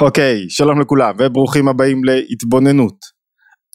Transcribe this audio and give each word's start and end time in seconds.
אוקיי, 0.00 0.46
שלום 0.48 0.80
לכולם 0.80 1.14
וברוכים 1.18 1.68
הבאים 1.68 2.04
להתבוננות. 2.04 2.96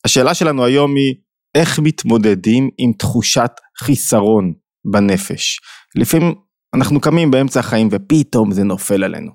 השאלה 0.05 0.33
שלנו 0.33 0.65
היום 0.65 0.95
היא 0.95 1.15
איך 1.55 1.79
מתמודדים 1.79 2.69
עם 2.77 2.91
תחושת 2.99 3.51
חיסרון 3.83 4.53
בנפש. 4.91 5.59
לפעמים 5.95 6.35
אנחנו 6.75 7.01
קמים 7.01 7.31
באמצע 7.31 7.59
החיים 7.59 7.89
ופתאום 7.91 8.51
זה 8.51 8.63
נופל 8.63 9.03
עלינו, 9.03 9.31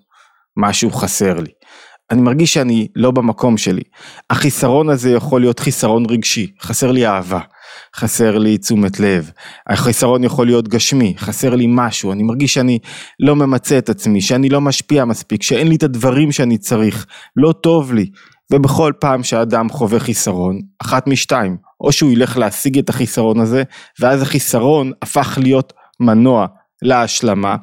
משהו 0.57 0.91
חסר 0.91 1.35
לי. 1.35 1.51
אני 2.11 2.23
מרגיש 2.23 2.55
שאני 2.55 2.89
לא 2.97 3.11
במקום 3.11 3.57
שלי. 3.57 3.83
החיסרון 4.31 4.89
הזה 4.89 5.11
יכול 5.11 5.41
להיות 5.41 5.61
חיסרון 5.61 6.05
רגשי, 6.11 6.53
חסר 6.61 6.93
לי 6.93 7.07
אהבה, 7.07 7.41
חסר 7.97 8.39
לי 8.39 8.59
תשומת 8.59 9.01
לב, 9.01 9.31
החיסרון 9.67 10.25
יכול 10.25 10.47
להיות 10.47 10.69
גשמי, 10.69 11.15
חסר 11.19 11.55
לי 11.55 11.67
משהו, 11.69 12.13
אני 12.13 12.23
מרגיש 12.23 12.55
שאני 12.55 12.79
לא 13.21 13.37
ממצה 13.37 13.79
את 13.79 13.89
עצמי, 13.89 14.21
שאני 14.21 14.49
לא 14.49 14.61
משפיע 14.61 15.05
מספיק, 15.05 15.43
שאין 15.43 15.69
לי 15.69 15.77
את 15.77 15.83
הדברים 15.83 16.33
שאני 16.33 16.59
צריך, 16.59 17.07
לא 17.37 17.53
טוב 17.53 17.93
לי. 17.93 18.11
ובכל 18.53 18.93
פעם 19.01 19.23
שאדם 19.23 19.69
חווה 19.69 20.01
חיסרון, 20.01 20.61
אחת 20.79 21.07
משתיים, 21.07 21.57
או 21.81 21.93
שהוא 21.93 22.13
ילך 22.13 22.37
להשיג 22.37 22.79
את 22.79 22.89
החיסרון 22.89 23.41
הזה, 23.41 23.63
ואז 24.01 24.23
החיסרון 24.23 24.93
הפך 25.03 25.39
להיות 25.43 25.73
מנוע 26.01 26.47
להשלמה, 26.83 27.57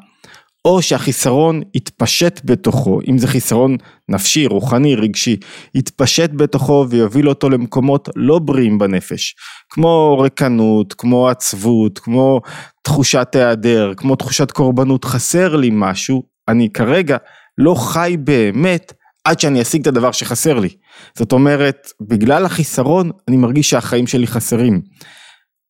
או 0.65 0.81
שהחיסרון 0.81 1.61
יתפשט 1.73 2.41
בתוכו, 2.43 2.99
אם 3.07 3.17
זה 3.17 3.27
חיסרון 3.27 3.77
נפשי, 4.09 4.45
רוחני, 4.45 4.95
רגשי, 4.95 5.37
יתפשט 5.75 6.31
בתוכו 6.33 6.85
ויוביל 6.89 7.29
אותו 7.29 7.49
למקומות 7.49 8.09
לא 8.15 8.39
בריאים 8.39 8.77
בנפש, 8.77 9.35
כמו 9.69 10.19
ריקנות, 10.19 10.93
כמו 10.93 11.29
עצבות, 11.29 11.99
כמו 11.99 12.41
תחושת 12.81 13.27
היעדר, 13.33 13.93
כמו 13.97 14.15
תחושת 14.15 14.51
קורבנות, 14.51 15.05
חסר 15.05 15.55
לי 15.55 15.69
משהו, 15.73 16.23
אני 16.47 16.69
כרגע 16.69 17.17
לא 17.57 17.75
חי 17.75 18.17
באמת 18.19 18.93
עד 19.23 19.39
שאני 19.39 19.61
אשיג 19.61 19.81
את 19.81 19.87
הדבר 19.87 20.11
שחסר 20.11 20.59
לי. 20.59 20.69
זאת 21.17 21.31
אומרת, 21.31 21.91
בגלל 22.01 22.45
החיסרון 22.45 23.11
אני 23.27 23.37
מרגיש 23.37 23.69
שהחיים 23.69 24.07
שלי 24.07 24.27
חסרים. 24.27 24.81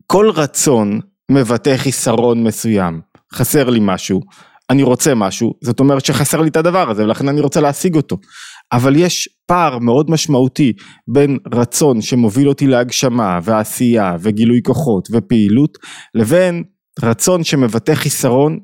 כל 0.08 0.30
רצון 0.30 1.00
מבטא 1.31 1.77
חיסרון 1.77 2.44
מסוים, 2.44 3.02
חסר 3.33 3.70
לי 3.70 3.80
משהו, 3.81 4.22
אני 4.69 4.83
רוצה 4.83 5.16
משהו, 5.16 5.53
זאת 5.61 5.80
אומרת 5.80 6.05
שחסר 6.05 6.41
לי 6.41 6.49
את 6.49 6.58
הדבר 6.58 6.89
הזה 6.89 7.03
ולכן 7.03 7.27
אני 7.27 7.41
רוצה 7.41 7.61
להשיג 7.61 7.95
אותו. 7.95 8.17
אבל 8.71 8.95
יש 8.95 9.30
פער 9.45 9.80
מאוד 9.80 10.11
משמעותי 10.11 10.73
בין 11.08 11.38
רצון 11.53 12.02
שמוביל 12.02 12.49
אותי 12.49 12.67
להגשמה 12.67 13.39
ועשייה 13.43 14.16
וגילוי 14.19 14.61
כוחות 14.63 15.08
ופעילות 15.11 15.77
לבין 16.16 16.63
רצון 17.03 17.43
שמבטא 17.43 17.95
חיסרון 17.95 18.59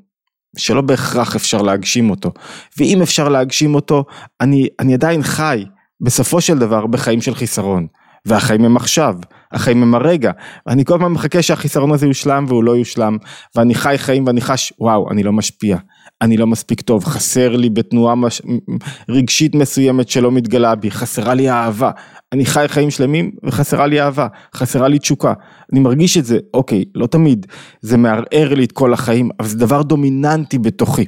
שלא 0.58 0.82
בהכרח 0.82 1.36
אפשר 1.36 1.62
להגשים 1.62 2.10
אותו. 2.10 2.32
ואם 2.78 3.02
אפשר 3.02 3.30
להגשים 3.30 3.76
אותו, 3.76 4.04
אני, 4.42 4.68
אני 4.80 4.94
עדיין 4.94 5.24
חי 5.24 5.66
בסופו 6.02 6.42
של 6.42 6.58
דבר 6.58 6.88
בחיים 6.88 7.22
של 7.22 7.36
חיסרון. 7.36 7.88
והחיים 8.26 8.66
הם 8.66 8.78
עכשיו, 8.78 9.16
החיים 9.52 9.84
הם 9.84 9.96
הרגע, 9.96 10.32
אני 10.68 10.86
כל 10.86 10.94
הזמן 10.94 11.08
מחכה 11.08 11.42
שהחיסרון 11.42 11.92
הזה 11.92 12.08
יושלם 12.08 12.46
והוא 12.48 12.64
לא 12.64 12.72
יושלם, 12.72 13.18
ואני 13.56 13.76
חי 13.76 13.96
חיים 13.98 14.28
ואני 14.28 14.42
חש, 14.42 14.74
וואו, 14.80 15.12
אני 15.12 15.24
לא 15.24 15.32
משפיע, 15.32 15.78
אני 16.22 16.38
לא 16.38 16.48
מספיק 16.48 16.82
טוב, 16.82 17.06
חסר 17.06 17.56
לי 17.56 17.70
בתנועה 17.70 18.16
מש... 18.16 18.42
רגשית 19.10 19.56
מסוימת 19.56 20.10
שלא 20.10 20.32
מתגלה 20.32 20.76
בי, 20.76 20.92
חסרה 20.92 21.34
לי 21.34 21.50
אהבה, 21.50 21.92
אני 22.32 22.46
חי 22.46 22.66
חיים 22.68 22.92
שלמים 22.92 23.32
וחסרה 23.44 23.88
לי 23.88 24.02
אהבה, 24.02 24.28
חסרה 24.56 24.88
לי 24.88 25.00
תשוקה, 25.00 25.34
אני 25.72 25.80
מרגיש 25.80 26.18
את 26.18 26.26
זה, 26.26 26.38
אוקיי, 26.54 26.84
לא 26.96 27.08
תמיד, 27.08 27.46
זה 27.82 27.98
מערער 27.98 28.54
לי 28.54 28.64
את 28.64 28.72
כל 28.72 28.94
החיים, 28.94 29.30
אבל 29.40 29.48
זה 29.48 29.58
דבר 29.58 29.82
דומיננטי 29.82 30.60
בתוכי. 30.60 31.06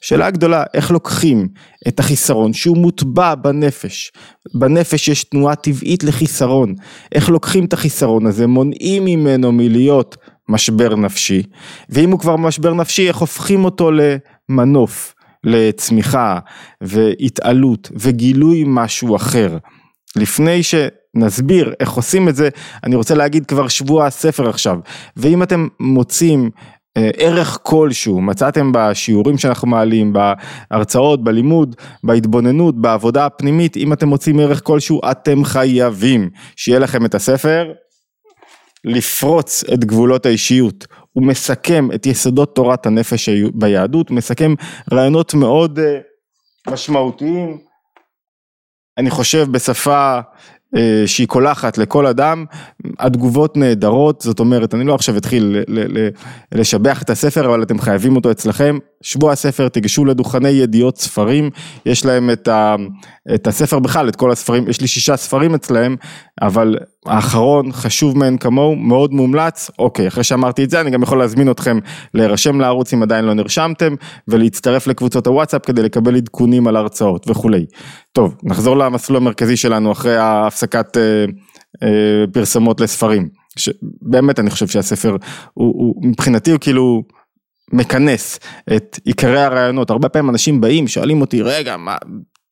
שאלה 0.00 0.30
גדולה, 0.30 0.64
איך 0.74 0.90
לוקחים 0.90 1.48
את 1.88 2.00
החיסרון 2.00 2.52
שהוא 2.52 2.76
מוטבע 2.76 3.34
בנפש, 3.34 4.12
בנפש 4.54 5.08
יש 5.08 5.24
תנועה 5.24 5.54
טבעית 5.54 6.04
לחיסרון, 6.04 6.74
איך 7.12 7.28
לוקחים 7.28 7.64
את 7.64 7.72
החיסרון 7.72 8.26
הזה, 8.26 8.46
מונעים 8.46 9.04
ממנו 9.04 9.52
מלהיות 9.52 10.16
משבר 10.48 10.96
נפשי, 10.96 11.42
ואם 11.90 12.10
הוא 12.10 12.20
כבר 12.20 12.36
משבר 12.36 12.74
נפשי, 12.74 13.08
איך 13.08 13.16
הופכים 13.16 13.64
אותו 13.64 13.90
למנוף, 14.48 15.14
לצמיחה 15.44 16.38
והתעלות 16.80 17.90
וגילוי 17.94 18.64
משהו 18.66 19.16
אחר. 19.16 19.58
לפני 20.16 20.60
שנסביר 20.62 21.72
איך 21.80 21.90
עושים 21.90 22.28
את 22.28 22.36
זה, 22.36 22.48
אני 22.84 22.96
רוצה 22.96 23.14
להגיד 23.14 23.46
כבר 23.46 23.68
שבוע 23.68 24.06
הספר 24.06 24.48
עכשיו, 24.48 24.78
ואם 25.16 25.42
אתם 25.42 25.68
מוצאים 25.80 26.50
אה, 26.96 27.10
ערך 27.16 27.58
כלשהו, 27.62 28.20
מצאתם 28.20 28.72
בשיעורים 28.74 29.38
שאנחנו 29.38 29.68
מעלים, 29.68 30.12
בהרצאות, 30.12 31.24
בלימוד, 31.24 31.76
בהתבוננות, 32.04 32.80
בעבודה 32.80 33.26
הפנימית, 33.26 33.76
אם 33.76 33.92
אתם 33.92 34.08
מוצאים 34.08 34.40
ערך 34.40 34.60
כלשהו, 34.64 35.00
אתם 35.10 35.44
חייבים 35.44 36.30
שיהיה 36.56 36.78
לכם 36.78 37.04
את 37.04 37.14
הספר, 37.14 37.72
לפרוץ 38.84 39.64
את 39.74 39.84
גבולות 39.84 40.26
האישיות. 40.26 40.86
הוא 41.14 41.26
מסכם 41.26 41.88
את 41.94 42.06
יסודות 42.06 42.54
תורת 42.54 42.86
הנפש 42.86 43.28
ביהדות, 43.54 44.10
מסכם 44.10 44.54
רעיונות 44.92 45.34
מאוד 45.34 45.78
אה, 45.78 45.98
משמעותיים, 46.70 47.58
אני 48.98 49.10
חושב 49.10 49.46
בשפה 49.50 50.20
אה, 50.76 51.02
שהיא 51.06 51.28
קולחת 51.28 51.78
לכל 51.78 52.06
אדם, 52.06 52.44
התגובות 52.98 53.56
נהדרות, 53.56 54.20
זאת 54.20 54.40
אומרת, 54.40 54.74
אני 54.74 54.84
לא 54.84 54.94
עכשיו 54.94 55.16
אתחיל 55.16 55.62
לשבח 56.52 57.02
את 57.02 57.10
הספר, 57.10 57.46
אבל 57.46 57.62
אתם 57.62 57.78
חייבים 57.78 58.16
אותו 58.16 58.30
אצלכם. 58.30 58.78
שבוע 59.02 59.32
הספר, 59.32 59.68
תיגשו 59.68 60.04
לדוכני 60.04 60.48
ידיעות 60.48 60.98
ספרים, 60.98 61.50
יש 61.86 62.04
להם 62.04 62.30
את, 62.30 62.48
ה, 62.48 62.76
את 63.34 63.46
הספר 63.46 63.78
בכלל, 63.78 64.08
את 64.08 64.16
כל 64.16 64.30
הספרים, 64.30 64.68
יש 64.68 64.80
לי 64.80 64.86
שישה 64.86 65.16
ספרים 65.16 65.54
אצלהם, 65.54 65.96
אבל 66.42 66.76
האחרון 67.06 67.72
חשוב 67.72 68.18
מאין 68.18 68.38
כמוהו, 68.38 68.76
מאוד 68.76 69.12
מומלץ, 69.12 69.70
אוקיי, 69.78 70.08
אחרי 70.08 70.24
שאמרתי 70.24 70.64
את 70.64 70.70
זה, 70.70 70.80
אני 70.80 70.90
גם 70.90 71.02
יכול 71.02 71.18
להזמין 71.18 71.50
אתכם 71.50 71.78
להירשם 72.14 72.60
לערוץ 72.60 72.92
אם 72.92 73.02
עדיין 73.02 73.24
לא 73.24 73.34
נרשמתם, 73.34 73.94
ולהצטרף 74.28 74.86
לקבוצות 74.86 75.26
הוואטסאפ 75.26 75.66
כדי 75.66 75.82
לקבל 75.82 76.16
עדכונים 76.16 76.66
על 76.66 76.76
הרצאות 76.76 77.30
וכולי. 77.30 77.66
טוב, 78.12 78.34
נחזור 78.42 78.76
למסלול 78.76 79.16
המרכזי 79.16 79.56
שלנו 79.56 79.92
אחרי 79.92 80.16
ההפסקת 80.16 80.96
אה, 80.96 81.24
אה, 81.82 82.24
פרסומות 82.32 82.80
לספרים. 82.80 83.28
באמת 84.02 84.40
אני 84.40 84.50
חושב 84.50 84.66
שהספר 84.66 85.10
הוא, 85.10 85.18
הוא 85.54 86.08
מבחינתי 86.08 86.50
הוא 86.50 86.60
כאילו 86.60 87.02
מכנס 87.72 88.40
את 88.76 88.98
עיקרי 89.04 89.42
הרעיונות, 89.42 89.90
הרבה 89.90 90.08
פעמים 90.08 90.30
אנשים 90.30 90.60
באים 90.60 90.88
שואלים 90.88 91.20
אותי 91.20 91.42
רגע 91.42 91.76
מה 91.76 91.96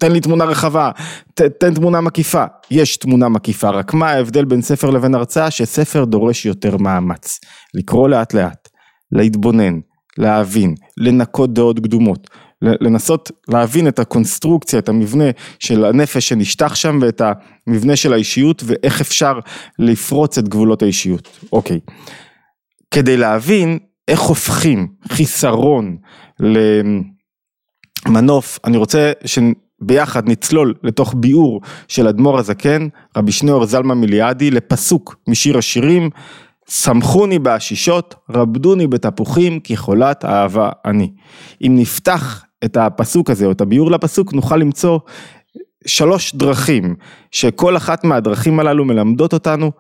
תן 0.03 0.13
לי 0.13 0.21
תמונה 0.21 0.45
רחבה, 0.45 0.91
ת, 1.35 1.43
תן 1.43 1.75
תמונה 1.75 2.01
מקיפה, 2.01 2.45
יש 2.71 2.97
תמונה 2.97 3.29
מקיפה, 3.29 3.71
רק 3.71 3.95
מה 3.95 4.11
ההבדל 4.11 4.45
בין 4.45 4.63
ספר 4.63 4.91
לבין 4.91 5.15
הרצאה 5.15 5.51
שספר 5.51 6.05
דורש 6.05 6.47
יותר 6.47 6.77
מאמץ, 6.77 7.39
לקרוא 7.75 8.09
לאט 8.09 8.35
לאט, 8.35 8.69
להתבונן, 9.13 9.79
להבין, 10.19 10.75
לנקות 10.97 11.55
דעות 11.55 11.79
קדומות, 11.79 12.31
לנסות 12.63 13.31
להבין 13.49 13.89
את 13.89 13.99
הקונסטרוקציה, 13.99 14.79
את 14.79 14.89
המבנה 14.89 15.25
של 15.59 15.85
הנפש 15.85 16.29
שנשטח 16.29 16.75
שם 16.75 16.99
ואת 17.03 17.23
המבנה 17.67 17.97
של 17.97 18.13
האישיות 18.13 18.63
ואיך 18.67 19.01
אפשר 19.01 19.39
לפרוץ 19.79 20.39
את 20.39 20.49
גבולות 20.49 20.83
האישיות. 20.83 21.29
אוקיי. 21.53 21.81
כדי 22.91 23.17
להבין 23.17 23.79
איך 24.09 24.21
הופכים 24.21 24.89
חיסרון 25.09 25.97
למנוף, 28.07 28.59
אני 28.65 28.77
רוצה 28.77 29.13
שביחד 29.83 30.29
נצלול 30.29 30.75
לתוך 30.83 31.15
ביאור 31.17 31.61
של 31.89 32.09
אדמו"ר 32.09 32.39
הזקן, 32.39 32.89
רבי 33.17 33.33
שניאור 33.33 33.67
זלמה 33.67 33.95
מיליאדי, 33.95 34.51
לפסוק 34.51 35.17
משיר 35.29 35.59
השירים, 35.59 36.11
שמחוני 36.69 37.39
בעשישות, 37.39 38.15
רבדוני 38.31 38.87
בתפוחים, 38.87 39.61
כי 39.61 39.77
חולת 39.77 40.25
אהבה 40.25 40.71
אני. 40.85 41.11
אם 41.67 41.73
נפתח 41.79 42.45
את 42.65 42.77
הפסוק 42.77 43.31
הזה, 43.31 43.47
או 43.47 43.53
את 43.53 43.61
הביאור 43.61 43.91
לפסוק, 43.91 44.33
נוכל 44.33 44.57
למצוא 44.57 44.99
שלוש 45.87 46.35
דרכים, 46.35 46.95
שכל 47.31 47.77
אחת 47.77 48.05
מהדרכים 48.05 48.61
הללו 48.61 48.85
מלמדות 48.85 49.33
אותנו 49.33 49.73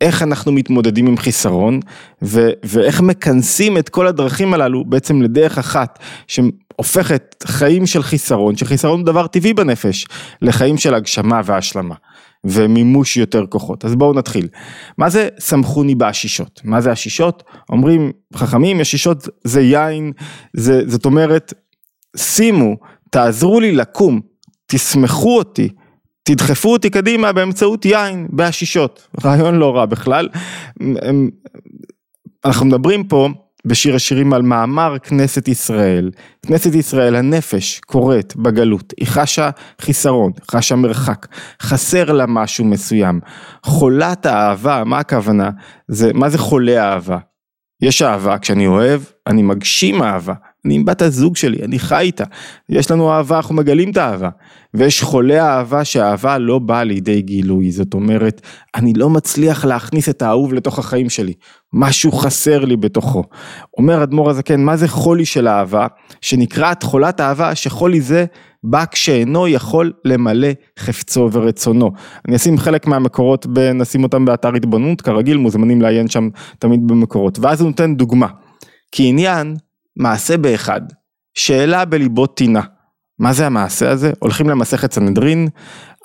איך 0.00 0.22
אנחנו 0.22 0.52
מתמודדים 0.52 1.06
עם 1.06 1.16
חיסרון, 1.16 1.80
ו- 2.22 2.50
ואיך 2.64 3.00
מכנסים 3.00 3.78
את 3.78 3.88
כל 3.88 4.06
הדרכים 4.06 4.54
הללו 4.54 4.84
בעצם 4.84 5.22
לדרך 5.22 5.58
אחת, 5.58 5.98
שהופכת 6.80 7.44
חיים 7.46 7.86
של 7.86 8.02
חיסרון, 8.02 8.56
שחיסרון 8.56 9.00
הוא 9.00 9.06
דבר 9.06 9.26
טבעי 9.26 9.54
בנפש, 9.54 10.06
לחיים 10.42 10.78
של 10.78 10.94
הגשמה 10.94 11.40
והשלמה. 11.44 11.94
ומימוש 12.44 13.16
יותר 13.16 13.46
כוחות. 13.46 13.84
אז 13.84 13.94
בואו 13.94 14.12
נתחיל. 14.12 14.48
מה 14.98 15.10
זה 15.10 15.28
סמכוני 15.38 15.94
בעשישות? 15.94 16.60
מה 16.64 16.80
זה 16.80 16.92
עשישות? 16.92 17.42
אומרים 17.70 18.12
חכמים, 18.34 18.80
עשישות 18.80 19.28
זה 19.44 19.60
יין, 19.60 20.12
זה, 20.56 20.82
זאת 20.86 21.04
אומרת 21.04 21.54
שימו, 22.16 22.76
תעזרו 23.10 23.60
לי 23.60 23.72
לקום, 23.72 24.20
תסמכו 24.66 25.36
אותי, 25.38 25.68
תדחפו 26.22 26.72
אותי 26.72 26.90
קדימה 26.90 27.32
באמצעות 27.32 27.84
יין 27.84 28.28
בעשישות. 28.30 29.06
רעיון 29.24 29.54
לא 29.54 29.76
רע 29.76 29.86
בכלל. 29.86 30.28
אנחנו 32.44 32.66
מדברים 32.66 33.04
פה 33.04 33.28
בשיר 33.66 33.94
השירים 33.94 34.32
על 34.32 34.42
מאמר 34.42 34.96
כנסת 35.02 35.48
ישראל. 35.48 36.10
כנסת 36.46 36.74
ישראל, 36.74 37.16
הנפש 37.16 37.80
קורית 37.86 38.36
בגלות, 38.36 38.94
היא 38.96 39.06
חשה 39.06 39.50
חיסרון, 39.80 40.32
חשה 40.50 40.76
מרחק, 40.76 41.26
חסר 41.62 42.12
לה 42.12 42.24
משהו 42.28 42.64
מסוים. 42.64 43.20
חולת 43.62 44.26
האהבה, 44.26 44.82
מה 44.86 44.98
הכוונה? 44.98 45.50
זה, 45.88 46.12
מה 46.14 46.28
זה 46.28 46.38
חולה 46.38 46.92
אהבה? 46.92 47.18
יש 47.82 48.02
אהבה, 48.02 48.38
כשאני 48.38 48.66
אוהב, 48.66 49.00
אני 49.26 49.42
מגשים 49.42 50.02
אהבה. 50.02 50.34
אני 50.64 50.74
עם 50.74 50.84
בת 50.84 51.02
הזוג 51.02 51.36
שלי, 51.36 51.64
אני 51.64 51.78
חי 51.78 52.02
איתה. 52.02 52.24
יש 52.68 52.90
לנו 52.90 53.12
אהבה, 53.12 53.36
אנחנו 53.36 53.54
מגלים 53.54 53.90
את 53.90 53.96
האהבה. 53.96 54.28
ויש 54.74 55.02
חולה 55.02 55.46
אהבה 55.46 55.84
שהאהבה 55.84 56.38
לא 56.38 56.58
באה 56.58 56.84
לידי 56.84 57.22
גילוי. 57.22 57.70
זאת 57.70 57.94
אומרת, 57.94 58.40
אני 58.74 58.92
לא 58.92 59.10
מצליח 59.10 59.64
להכניס 59.64 60.08
את 60.08 60.22
האהוב 60.22 60.52
לתוך 60.52 60.78
החיים 60.78 61.10
שלי. 61.10 61.32
משהו 61.72 62.12
חסר 62.12 62.64
לי 62.64 62.76
בתוכו. 62.76 63.24
אומר 63.78 64.02
אדמו"ר 64.02 64.30
הזקן, 64.30 64.64
מה 64.64 64.76
זה 64.76 64.88
חולי 64.88 65.24
של 65.24 65.48
אהבה? 65.48 65.86
שנקראת 66.20 66.82
חולת 66.82 67.20
אהבה, 67.20 67.54
שחולי 67.54 68.00
זה 68.00 68.24
בא 68.64 68.84
כשאינו 68.90 69.48
יכול 69.48 69.92
למלא 70.04 70.48
חפצו 70.78 71.28
ורצונו. 71.32 71.90
אני 72.28 72.36
אשים 72.36 72.58
חלק 72.58 72.86
מהמקורות, 72.86 73.46
נשים 73.74 74.02
אותם 74.02 74.24
באתר 74.24 74.54
התבוננות, 74.54 75.00
כרגיל 75.00 75.36
מוזמנים 75.36 75.82
לעיין 75.82 76.08
שם 76.08 76.28
תמיד 76.58 76.80
במקורות. 76.86 77.38
ואז 77.38 77.60
הוא 77.60 77.68
נותן 77.68 77.94
דוגמה. 77.94 78.26
כי 78.92 79.08
עניין 79.08 79.56
מעשה 79.96 80.36
באחד, 80.36 80.80
שאלה 81.34 81.84
בליבו 81.84 82.26
טינה. 82.26 82.62
מה 83.18 83.32
זה 83.32 83.46
המעשה 83.46 83.90
הזה? 83.90 84.12
הולכים 84.18 84.48
למסכת 84.48 84.92
סנהדרין, 84.92 85.48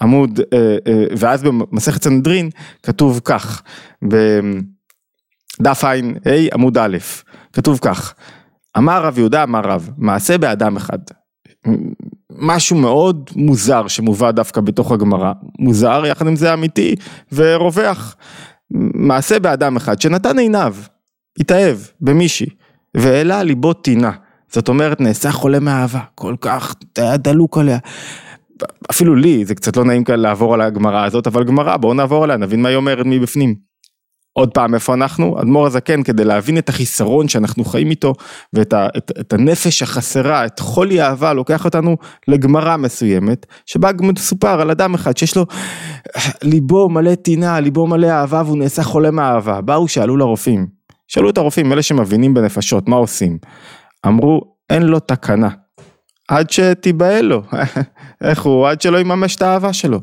עמוד, 0.02 0.40
אה, 0.54 0.78
אה, 0.88 1.06
ואז 1.18 1.44
במסכת 1.44 2.04
סנהדרין 2.04 2.50
כתוב 2.84 3.22
כך, 3.26 3.62
בדף 5.62 5.84
ע"ה 5.84 5.94
עמוד 6.54 6.78
א', 6.78 6.98
כתוב 7.54 7.80
כך, 7.82 8.14
אמר 8.78 9.06
רב 9.06 9.20
יהודה 9.20 9.44
אמר 9.44 9.62
רב, 9.62 9.90
מעשה 9.98 10.38
באדם 10.38 10.78
אחד. 10.78 11.00
משהו 12.30 12.78
מאוד 12.78 13.30
מוזר 13.36 13.88
שמובא 13.88 14.32
דווקא 14.32 14.62
בתוך 14.62 14.92
הגמרא, 14.92 15.34
מוזר 15.60 16.04
יחד 16.06 16.28
עם 16.28 16.36
זה 16.36 16.54
אמיתי 16.54 16.96
ורווח. 17.34 18.16
מעשה 18.94 19.40
באדם 19.40 19.76
אחד 19.76 20.02
שנתן 20.02 20.40
עיניו, 20.40 20.76
התאהב 21.40 21.78
במישהי. 22.02 22.50
והעלה 22.96 23.44
ליבו 23.44 23.74
טינה. 23.74 24.12
זאת 24.52 24.70
אומרת, 24.70 25.02
נעשה 25.02 25.32
חולה 25.32 25.60
מאהבה, 25.60 26.00
כל 26.16 26.36
כך, 26.42 26.76
היה 26.98 27.18
דלוק 27.18 27.58
עליה. 27.58 27.78
אפילו 28.92 29.16
לי, 29.16 29.46
זה 29.46 29.56
קצת 29.56 29.78
לא 29.78 29.86
נעים 29.86 30.04
כאן 30.04 30.20
לעבור 30.20 30.54
על 30.54 30.62
הגמרא 30.62 31.06
הזאת, 31.06 31.28
אבל 31.28 31.44
גמרא, 31.44 31.78
בואו 31.78 31.94
נעבור 31.94 32.24
עליה, 32.24 32.38
נבין 32.38 32.62
מה 32.62 32.70
היא 32.70 32.76
אומרת 32.76 33.06
מבפנים. 33.06 33.56
עוד 34.34 34.52
פעם, 34.54 34.74
איפה 34.74 34.94
אנחנו? 34.94 35.42
אדמו"ר 35.42 35.66
הזקן, 35.66 36.04
כדי 36.04 36.24
להבין 36.24 36.58
את 36.58 36.70
החיסרון 36.70 37.28
שאנחנו 37.28 37.66
חיים 37.66 37.90
איתו, 37.90 38.14
ואת 38.54 38.74
ה, 38.74 38.88
את, 38.98 39.12
את 39.20 39.34
הנפש 39.34 39.82
החסרה, 39.82 40.46
את 40.46 40.60
חולי 40.60 41.02
אהבה, 41.02 41.34
לוקח 41.34 41.66
אותנו 41.66 41.98
לגמרא 42.28 42.78
מסוימת, 42.78 43.46
שבה 43.66 43.90
מסופר 44.02 44.62
על 44.62 44.72
אדם 44.72 44.94
אחד 44.94 45.18
שיש 45.18 45.36
לו 45.36 45.46
ליבו 46.44 46.90
מלא 46.90 47.16
טינה, 47.16 47.60
ליבו 47.60 47.88
מלא 47.88 48.08
אהבה, 48.08 48.42
והוא 48.46 48.58
נעשה 48.58 48.84
חולה 48.84 49.12
מאהבה. 49.12 49.62
באו, 49.62 49.88
שאלו 49.88 50.18
לרופאים, 50.18 50.75
שאלו 51.08 51.30
את 51.30 51.38
הרופאים, 51.38 51.74
אלה 51.74 51.84
שמבינים 51.84 52.34
בנפשות, 52.34 52.90
מה 52.90 52.96
עושים? 52.96 53.38
אמרו, 54.08 54.42
אין 54.70 54.84
לו 54.84 55.00
תקנה. 55.00 55.50
עד 56.28 56.50
שתיבהל 56.50 57.26
לו, 57.26 57.42
איך 58.24 58.42
הוא, 58.42 58.68
עד 58.68 58.82
שלא 58.82 58.98
יממש 58.98 59.36
את 59.36 59.42
האהבה 59.42 59.74
שלו. 59.74 60.00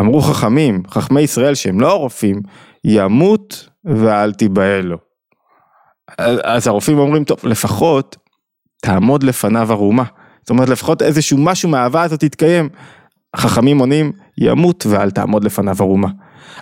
אמרו 0.00 0.20
חכמים, 0.20 0.82
חכמי 0.88 1.20
ישראל 1.20 1.54
שהם 1.54 1.80
לא 1.80 1.90
הרופאים, 1.90 2.40
ימות 2.84 3.68
ואל 3.84 4.32
תיבהל 4.32 4.84
לו. 4.84 4.98
אז 6.44 6.66
הרופאים 6.66 6.98
אומרים, 6.98 7.24
טוב, 7.24 7.38
לפחות 7.44 8.16
תעמוד 8.82 9.22
לפניו 9.22 9.72
ערומה. 9.72 10.04
זאת 10.40 10.50
אומרת, 10.50 10.68
לפחות 10.68 11.02
איזשהו 11.02 11.38
משהו 11.38 11.68
מהאהבה 11.68 12.02
הזאת 12.02 12.22
יתקיים. 12.22 12.68
החכמים 13.34 13.78
עונים, 13.78 14.12
ימות 14.38 14.86
ואל 14.86 15.10
תעמוד 15.10 15.44
לפניו 15.44 15.76
ערומה. 15.80 16.08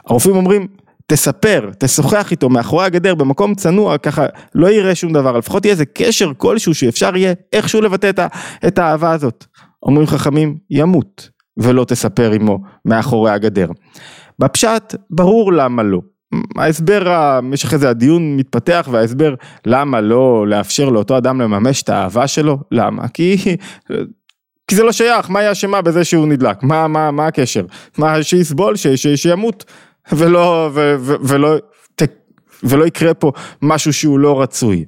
הרופאים 0.07 0.37
אומרים, 0.37 0.67
תספר, 1.07 1.71
תשוחח 1.79 2.31
איתו 2.31 2.49
מאחורי 2.49 2.85
הגדר 2.85 3.15
במקום 3.15 3.55
צנוע, 3.55 3.99
ככה 3.99 4.27
לא 4.55 4.71
יראה 4.71 4.95
שום 4.95 5.13
דבר, 5.13 5.39
לפחות 5.39 5.65
יהיה 5.65 5.73
איזה 5.73 5.85
קשר 5.85 6.33
כלשהו 6.37 6.75
שאפשר 6.75 7.17
יהיה 7.17 7.35
איכשהו 7.53 7.81
לבטא 7.81 8.11
את, 8.11 8.21
את 8.67 8.79
האהבה 8.79 9.13
הזאת. 9.13 9.45
אומרים 9.83 10.07
חכמים, 10.07 10.57
ימות, 10.71 11.29
ולא 11.57 11.85
תספר 11.85 12.33
עמו 12.33 12.59
מאחורי 12.85 13.31
הגדר. 13.31 13.69
בפשט, 14.39 14.95
ברור 15.11 15.53
למה 15.53 15.83
לא. 15.83 16.01
ההסבר, 16.57 17.39
יש 17.53 17.65
אחרי 17.65 17.79
זה 17.79 17.89
הדיון 17.91 18.37
מתפתח 18.37 18.89
וההסבר 18.91 19.35
למה 19.67 20.01
לא 20.01 20.49
לאפשר 20.49 20.89
לאותו 20.89 21.19
אדם 21.19 21.41
לממש 21.41 21.83
את 21.83 21.89
האהבה 21.89 22.27
שלו, 22.27 22.59
למה? 22.71 23.09
כי 23.09 23.37
כי 24.69 24.75
זה 24.75 24.83
לא 24.83 24.93
שייך, 24.93 25.31
מה 25.31 25.41
היא 25.41 25.53
אשמה 25.53 25.83
בזה 25.83 26.05
שהוא 26.05 26.27
נדלק? 26.27 26.63
מה, 26.63 26.89
מה, 26.89 27.11
מה 27.11 27.27
הקשר? 27.27 27.65
מה, 27.99 28.23
שיסבול, 28.23 28.77
ש, 28.77 28.87
ש, 28.87 29.07
שימות. 29.07 29.65
ולא, 30.13 30.71
ו, 30.75 30.95
ו, 30.99 31.15
ולא, 31.21 31.57
ת, 31.95 32.03
ולא 32.63 32.87
יקרה 32.87 33.15
פה 33.15 33.33
משהו 33.63 33.93
שהוא 33.93 34.19
לא 34.19 34.43
רצוי. 34.43 34.85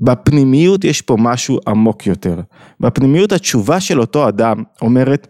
בפנימיות 0.00 0.84
יש 0.84 1.02
פה 1.02 1.16
משהו 1.18 1.58
עמוק 1.68 2.06
יותר. 2.06 2.40
בפנימיות 2.80 3.32
התשובה 3.32 3.80
של 3.80 4.00
אותו 4.00 4.28
אדם 4.28 4.62
אומרת, 4.82 5.28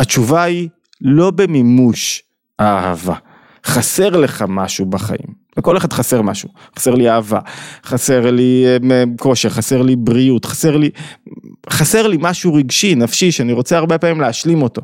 התשובה 0.00 0.42
היא 0.42 0.68
לא 1.00 1.30
במימוש 1.30 2.22
האהבה. 2.58 3.14
חסר 3.66 4.10
לך 4.10 4.44
משהו 4.48 4.86
בחיים. 4.86 5.46
לכל 5.56 5.76
אחד 5.76 5.92
חסר 5.92 6.22
משהו, 6.22 6.48
חסר 6.78 6.94
לי 6.94 7.10
אהבה, 7.10 7.40
חסר 7.84 8.30
לי 8.30 8.64
אה, 8.66 9.04
כושר, 9.18 9.48
חסר 9.48 9.82
לי 9.82 9.96
בריאות, 9.96 10.44
חסר 10.44 10.76
לי, 10.76 10.90
חסר 11.70 12.06
לי 12.06 12.16
משהו 12.20 12.54
רגשי, 12.54 12.94
נפשי, 12.94 13.32
שאני 13.32 13.52
רוצה 13.52 13.78
הרבה 13.78 13.98
פעמים 13.98 14.20
להשלים 14.20 14.62
אותו. 14.62 14.82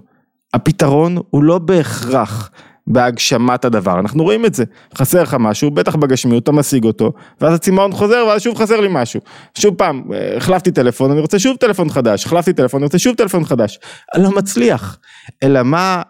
הפתרון 0.54 1.16
הוא 1.30 1.42
לא 1.42 1.58
בהכרח 1.58 2.50
בהגשמת 2.86 3.64
הדבר, 3.64 4.00
אנחנו 4.00 4.24
רואים 4.24 4.46
את 4.46 4.54
זה, 4.54 4.64
חסר 4.94 5.22
לך 5.22 5.36
משהו, 5.40 5.70
בטח 5.70 5.96
בגשמיות, 5.96 6.42
אתה 6.42 6.52
משיג 6.52 6.84
אותו, 6.84 7.12
ואז 7.40 7.54
הצמאון 7.54 7.92
חוזר 7.92 8.24
ואז 8.28 8.42
שוב 8.42 8.58
חסר 8.58 8.80
לי 8.80 8.88
משהו, 8.90 9.20
שוב 9.58 9.74
פעם, 9.74 10.02
אה, 10.14 10.36
החלפתי 10.36 10.72
טלפון, 10.72 11.10
אני 11.10 11.20
רוצה 11.20 11.38
שוב 11.38 11.56
טלפון 11.56 11.90
חדש, 11.90 12.26
החלפתי 12.26 12.52
טלפון, 12.52 12.80
אני 12.80 12.84
רוצה 12.84 12.98
שוב 12.98 13.14
טלפון 13.14 13.44
חדש, 13.44 13.78
אני 14.14 14.22
לא 14.22 14.30
מצליח, 14.30 14.98
אלא 15.42 15.62
מה, 15.62 16.02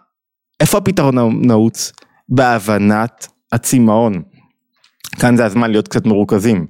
איפה 0.59 0.77
הפתרון 0.77 1.47
נעוץ? 1.47 1.91
בהבנת 2.29 3.27
הצמאון. 3.51 4.21
כאן 5.19 5.37
זה 5.37 5.45
הזמן 5.45 5.71
להיות 5.71 5.87
קצת 5.87 6.05
מרוכזים. 6.05 6.65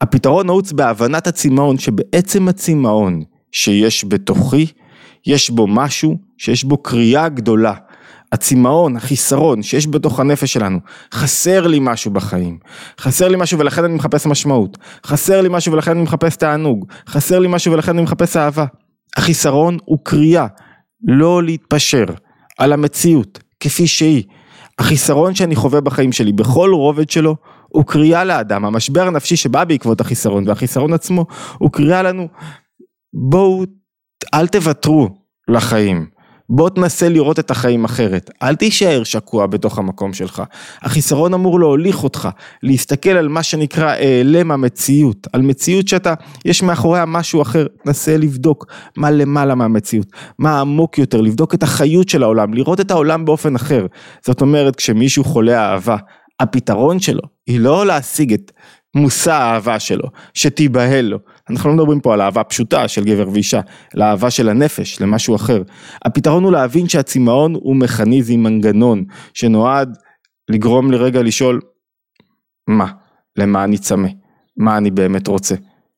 הפתרון 0.00 0.46
נעוץ 0.46 0.72
בהבנת 0.72 1.26
הצמאון, 1.26 1.78
שבעצם 1.78 2.48
הצמאון 2.48 3.22
שיש 3.52 4.04
בתוכי, 4.08 4.66
יש 5.26 5.50
בו 5.50 5.66
משהו 5.66 6.16
שיש 6.38 6.64
בו 6.64 6.76
קריאה 6.82 7.28
גדולה. 7.28 7.74
הצמאון, 8.32 8.96
החיסרון 8.96 9.62
שיש 9.62 9.86
בתוך 9.86 10.20
הנפש 10.20 10.52
שלנו, 10.52 10.78
חסר 11.14 11.66
לי 11.66 11.78
משהו 11.80 12.10
בחיים, 12.10 12.58
חסר 13.00 13.28
לי 13.28 13.36
משהו 13.40 13.58
ולכן 13.58 13.84
אני 13.84 13.94
מחפש 13.94 14.26
משמעות, 14.26 14.78
חסר 15.06 15.40
לי 15.40 15.48
משהו 15.52 15.72
ולכן 15.72 15.90
אני 15.90 16.02
מחפש 16.02 16.36
תענוג, 16.36 16.86
חסר 17.08 17.38
לי 17.38 17.48
משהו 17.50 17.72
ולכן 17.72 17.92
אני 17.92 18.02
מחפש 18.02 18.36
אהבה. 18.36 18.66
החיסרון 19.16 19.78
הוא 19.84 19.98
קריאה, 20.02 20.46
לא 21.08 21.42
להתפשר 21.42 22.04
על 22.58 22.72
המציאות 22.72 23.38
כפי 23.60 23.86
שהיא. 23.86 24.24
החיסרון 24.78 25.34
שאני 25.34 25.56
חווה 25.56 25.80
בחיים 25.80 26.12
שלי, 26.12 26.32
בכל 26.32 26.70
רובד 26.72 27.10
שלו, 27.10 27.36
הוא 27.68 27.84
קריאה 27.84 28.24
לאדם, 28.24 28.64
המשבר 28.64 29.06
הנפשי 29.06 29.36
שבא 29.36 29.64
בעקבות 29.64 30.00
החיסרון, 30.00 30.48
והחיסרון 30.48 30.92
עצמו, 30.92 31.26
הוא 31.58 31.70
קריאה 31.72 32.02
לנו, 32.02 32.28
בואו, 33.14 33.64
אל 34.34 34.46
תוותרו 34.46 35.08
לחיים. 35.48 36.17
בוא 36.50 36.70
תנסה 36.70 37.08
לראות 37.08 37.38
את 37.38 37.50
החיים 37.50 37.84
אחרת, 37.84 38.30
אל 38.42 38.54
תישאר 38.54 39.04
שקוע 39.04 39.46
בתוך 39.46 39.78
המקום 39.78 40.12
שלך. 40.12 40.42
החיסרון 40.82 41.34
אמור 41.34 41.60
להוליך 41.60 42.04
אותך, 42.04 42.28
להסתכל 42.62 43.10
על 43.10 43.28
מה 43.28 43.42
שנקרא 43.42 43.86
העלם 43.90 44.50
המציאות, 44.50 45.26
על 45.32 45.42
מציאות 45.42 45.88
שאתה, 45.88 46.14
יש 46.44 46.62
מאחוריה 46.62 47.04
משהו 47.06 47.42
אחר, 47.42 47.66
נסה 47.86 48.16
לבדוק 48.16 48.66
מה 48.96 49.10
למעלה 49.10 49.54
מהמציאות, 49.54 50.06
מה 50.38 50.60
עמוק 50.60 50.98
יותר, 50.98 51.20
לבדוק 51.20 51.54
את 51.54 51.62
החיות 51.62 52.08
של 52.08 52.22
העולם, 52.22 52.54
לראות 52.54 52.80
את 52.80 52.90
העולם 52.90 53.24
באופן 53.24 53.54
אחר. 53.54 53.86
זאת 54.26 54.40
אומרת, 54.40 54.76
כשמישהו 54.76 55.24
חולה 55.24 55.70
אהבה, 55.70 55.96
הפתרון 56.40 57.00
שלו 57.00 57.22
היא 57.46 57.60
לא 57.60 57.86
להשיג 57.86 58.32
את 58.32 58.52
מושא 58.94 59.32
האהבה 59.32 59.80
שלו, 59.80 60.08
שתיבהל 60.34 61.04
לו. 61.04 61.18
אנחנו 61.50 61.70
לא 61.70 61.76
מדברים 61.76 62.00
פה 62.00 62.14
על 62.14 62.20
אהבה 62.20 62.44
פשוטה 62.44 62.88
של 62.88 63.04
גבר 63.04 63.28
ואישה, 63.32 63.60
אלא 63.96 64.04
אהבה 64.04 64.30
של 64.30 64.48
הנפש, 64.48 65.00
למשהו 65.00 65.36
אחר. 65.36 65.62
הפתרון 66.04 66.44
הוא 66.44 66.52
להבין 66.52 66.88
שהצמאון 66.88 67.54
הוא 67.54 67.76
מכניזם, 67.76 68.34
מנגנון, 68.34 69.04
שנועד 69.34 69.96
לגרום 70.48 70.90
לרגע 70.90 71.22
לשאול, 71.22 71.60
מה? 72.68 72.86
למה 73.36 73.64
אני 73.64 73.78
צמא? 73.78 74.08
מה 74.56 74.76
אני 74.76 74.90
באמת 74.90 75.26
רוצה? 75.26 75.54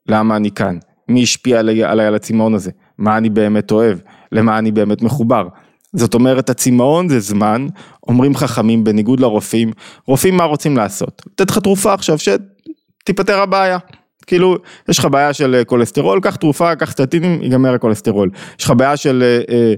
למה 0.09 0.37
אני 0.37 0.50
כאן? 0.50 0.78
מי 1.09 1.23
השפיע 1.23 1.59
עליי, 1.59 1.85
עליי 1.85 2.06
על 2.06 2.14
הצמאון 2.14 2.54
הזה? 2.54 2.70
מה 2.99 3.16
אני 3.16 3.30
באמת 3.30 3.70
אוהב? 3.70 3.99
למה 4.32 4.59
אני 4.59 4.73
באמת 4.73 5.02
מחובר? 5.02 5.49
זאת 5.97 6.14
אומרת 6.14 6.50
הצמאון 6.50 7.09
זה 7.09 7.20
זמן, 7.20 7.66
אומרים 8.09 8.35
חכמים 8.37 8.85
בניגוד 8.85 9.20
לרופאים, 9.20 9.73
רופאים 10.06 10.37
מה 10.37 10.44
רוצים 10.44 10.76
לעשות? 10.76 11.23
לתת 11.26 11.50
לך 11.50 11.59
תרופה 11.59 11.94
עכשיו 11.94 12.18
שתיפתר 13.11 13.40
הבעיה. 13.40 13.79
כאילו, 14.26 14.57
יש 14.88 14.99
לך 14.99 15.05
בעיה 15.05 15.33
של 15.33 15.55
אה, 15.55 15.64
כולסטרול, 15.64 16.21
קח 16.21 16.37
תרופה, 16.37 16.76
קח 16.76 16.90
סטטינים, 16.90 17.43
ייגמר 17.43 17.75
הכולסטרול. 17.75 18.31
יש 18.59 18.64
לך 18.64 18.71
בעיה 18.71 18.97
של 18.97 19.23
אה, 19.23 19.55
אה, 19.55 19.75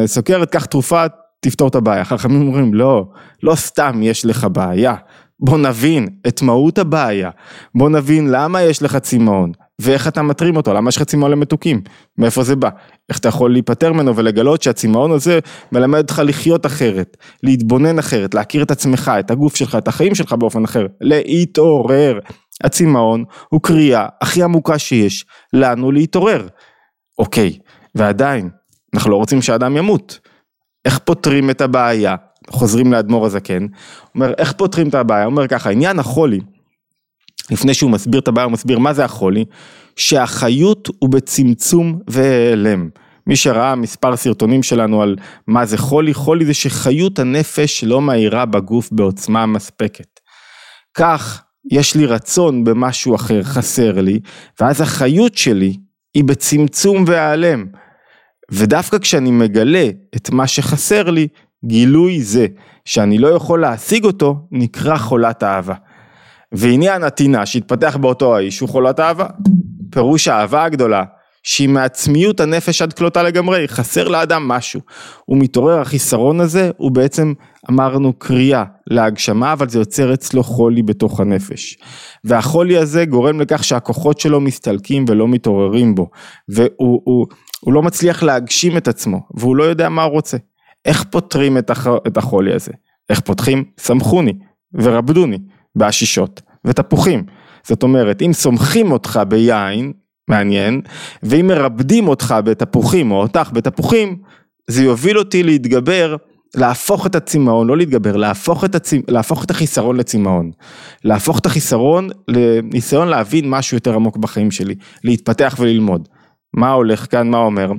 אה, 0.00 0.06
סוכרת, 0.06 0.50
קח 0.50 0.64
תרופה, 0.64 1.04
תפתור 1.40 1.68
את 1.68 1.74
הבעיה. 1.74 2.04
חכמים 2.04 2.46
אומרים, 2.46 2.74
לא, 2.74 3.06
לא 3.42 3.54
סתם 3.54 4.00
יש 4.02 4.26
לך 4.26 4.46
בעיה. 4.52 4.94
בוא 5.40 5.58
נבין 5.58 6.08
את 6.28 6.42
מהות 6.42 6.78
הבעיה, 6.78 7.30
בוא 7.74 7.90
נבין 7.90 8.28
למה 8.30 8.62
יש 8.62 8.82
לך 8.82 8.96
צמאון, 8.96 9.52
ואיך 9.80 10.08
אתה 10.08 10.22
מטרים 10.22 10.56
אותו, 10.56 10.74
למה 10.74 10.88
יש 10.88 10.96
לך 10.96 11.02
צמאון 11.02 11.30
למתוקים, 11.30 11.80
מאיפה 12.18 12.42
זה 12.42 12.56
בא, 12.56 12.68
איך 13.08 13.18
אתה 13.18 13.28
יכול 13.28 13.52
להיפטר 13.52 13.92
ממנו 13.92 14.16
ולגלות 14.16 14.62
שהצמאון 14.62 15.12
הזה 15.12 15.38
מלמד 15.72 15.98
אותך 15.98 16.22
לחיות 16.24 16.66
אחרת, 16.66 17.16
להתבונן 17.42 17.98
אחרת, 17.98 18.34
להכיר 18.34 18.62
את 18.62 18.70
עצמך, 18.70 19.12
את 19.20 19.30
הגוף 19.30 19.56
שלך, 19.56 19.74
את 19.74 19.88
החיים 19.88 20.14
שלך 20.14 20.32
באופן 20.32 20.64
אחר, 20.64 20.86
להתעורר. 21.00 22.18
הצמאון 22.64 23.24
הוא 23.48 23.60
קריאה 23.62 24.06
הכי 24.20 24.42
עמוקה 24.42 24.78
שיש 24.78 25.24
לנו 25.52 25.92
להתעורר. 25.92 26.46
אוקיי, 27.18 27.58
ועדיין, 27.94 28.50
אנחנו 28.94 29.10
לא 29.10 29.16
רוצים 29.16 29.42
שאדם 29.42 29.76
ימות. 29.76 30.18
איך 30.84 30.98
פותרים 30.98 31.50
את 31.50 31.60
הבעיה? 31.60 32.16
חוזרים 32.50 32.92
לאדמו"ר 32.92 33.26
הזקן, 33.26 33.66
אומר 34.14 34.32
איך 34.38 34.52
פותרים 34.52 34.88
את 34.88 34.94
הבעיה, 34.94 35.26
אומר 35.26 35.48
ככה, 35.48 35.70
עניין 35.70 35.98
החולי, 35.98 36.40
לפני 37.50 37.74
שהוא 37.74 37.90
מסביר 37.90 38.20
את 38.20 38.28
הבעיה, 38.28 38.44
הוא 38.44 38.52
מסביר 38.52 38.78
מה 38.78 38.92
זה 38.92 39.04
החולי, 39.04 39.44
שהחיות 39.96 40.88
הוא 40.98 41.10
בצמצום 41.10 41.98
והיעלם. 42.08 42.88
מי 43.26 43.36
שראה 43.36 43.74
מספר 43.74 44.16
סרטונים 44.16 44.62
שלנו 44.62 45.02
על 45.02 45.16
מה 45.46 45.66
זה 45.66 45.78
חולי, 45.78 46.14
חולי 46.14 46.44
זה 46.44 46.54
שחיות 46.54 47.18
הנפש 47.18 47.84
לא 47.84 48.02
מהירה 48.02 48.46
בגוף 48.46 48.88
בעוצמה 48.92 49.46
מספקת. 49.46 50.20
כך, 50.94 51.42
יש 51.70 51.94
לי 51.94 52.06
רצון 52.06 52.64
במשהו 52.64 53.14
אחר, 53.14 53.42
חסר 53.42 54.00
לי, 54.00 54.20
ואז 54.60 54.80
החיות 54.80 55.36
שלי 55.38 55.76
היא 56.14 56.24
בצמצום 56.24 57.04
והיעלם. 57.06 57.66
ודווקא 58.50 58.98
כשאני 58.98 59.30
מגלה 59.30 59.88
את 60.16 60.30
מה 60.30 60.46
שחסר 60.46 61.10
לי, 61.10 61.28
גילוי 61.64 62.22
זה 62.22 62.46
שאני 62.84 63.18
לא 63.18 63.28
יכול 63.28 63.60
להשיג 63.60 64.04
אותו, 64.04 64.36
נקרא 64.50 64.96
חולת 64.96 65.42
אהבה. 65.42 65.74
ועניין 66.52 67.04
הטינה 67.04 67.46
שהתפתח 67.46 67.96
באותו 67.96 68.36
האיש 68.36 68.60
הוא 68.60 68.68
חולת 68.68 69.00
אהבה. 69.00 69.26
פירוש 69.90 70.28
האהבה 70.28 70.64
הגדולה, 70.64 71.04
שהיא 71.42 71.68
מעצמיות 71.68 72.40
הנפש 72.40 72.82
עד 72.82 72.92
כלותה 72.92 73.22
לגמרי, 73.22 73.68
חסר 73.68 74.08
לאדם 74.08 74.48
משהו. 74.48 74.80
הוא 75.24 75.38
מתעורר, 75.38 75.80
החיסרון 75.80 76.40
הזה 76.40 76.70
הוא 76.76 76.90
בעצם, 76.90 77.32
אמרנו, 77.70 78.12
קריאה 78.12 78.64
להגשמה, 78.86 79.52
אבל 79.52 79.68
זה 79.68 79.78
יוצר 79.78 80.14
אצלו 80.14 80.42
חולי 80.42 80.82
בתוך 80.82 81.20
הנפש. 81.20 81.78
והחולי 82.24 82.78
הזה 82.78 83.04
גורם 83.04 83.40
לכך 83.40 83.64
שהכוחות 83.64 84.20
שלו 84.20 84.40
מסתלקים 84.40 85.04
ולא 85.08 85.28
מתעוררים 85.28 85.94
בו. 85.94 86.10
והוא 86.48 87.00
הוא, 87.04 87.26
הוא 87.60 87.74
לא 87.74 87.82
מצליח 87.82 88.22
להגשים 88.22 88.76
את 88.76 88.88
עצמו, 88.88 89.20
והוא 89.34 89.56
לא 89.56 89.64
יודע 89.64 89.88
מה 89.88 90.02
הוא 90.02 90.12
רוצה. 90.12 90.36
איך 90.84 91.04
פותרים 91.10 91.58
את, 91.58 91.70
הח... 91.70 91.86
את 92.06 92.16
החולי 92.16 92.54
הזה? 92.54 92.72
איך 93.10 93.20
פותחים? 93.20 93.64
סמכוני 93.78 94.32
ורבדוני 94.74 95.38
בעשישות 95.74 96.42
ותפוחים. 96.64 97.24
זאת 97.64 97.82
אומרת, 97.82 98.22
אם 98.22 98.32
סומכים 98.32 98.92
אותך 98.92 99.20
ביין, 99.28 99.92
מעניין, 100.28 100.80
ואם 101.22 101.46
מרבדים 101.46 102.08
אותך 102.08 102.34
בתפוחים 102.44 103.10
או 103.10 103.22
אותך 103.22 103.50
בתפוחים, 103.52 104.16
זה 104.70 104.84
יוביל 104.84 105.18
אותי 105.18 105.42
להתגבר, 105.42 106.16
להפוך 106.56 107.06
את 107.06 107.14
הצמאון, 107.14 107.66
לא 107.66 107.76
להתגבר, 107.76 108.16
להפוך 108.16 108.64
את, 108.64 108.74
הצמ... 108.74 109.00
להפוך 109.08 109.44
את 109.44 109.50
החיסרון 109.50 109.96
לצמאון. 109.96 110.50
להפוך 111.04 111.38
את 111.38 111.46
החיסרון 111.46 112.08
לניסיון 112.28 113.08
להבין 113.08 113.50
משהו 113.50 113.76
יותר 113.76 113.94
עמוק 113.94 114.16
בחיים 114.16 114.50
שלי, 114.50 114.74
להתפתח 115.04 115.56
וללמוד. 115.58 116.08
מה 116.54 116.72
הולך 116.72 117.10
כאן, 117.10 117.30
מה 117.30 117.38
אומר? 117.38 117.72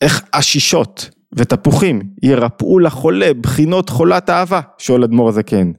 איך 0.00 0.22
עשישות 0.32 1.10
ותפוחים 1.32 2.02
ירפאו 2.22 2.78
לחולה 2.78 3.30
בחינות 3.40 3.88
חולת 3.88 4.30
אהבה, 4.30 4.60
שואל 4.78 5.04
אדמו"ר 5.04 5.28
הזקן. 5.28 5.72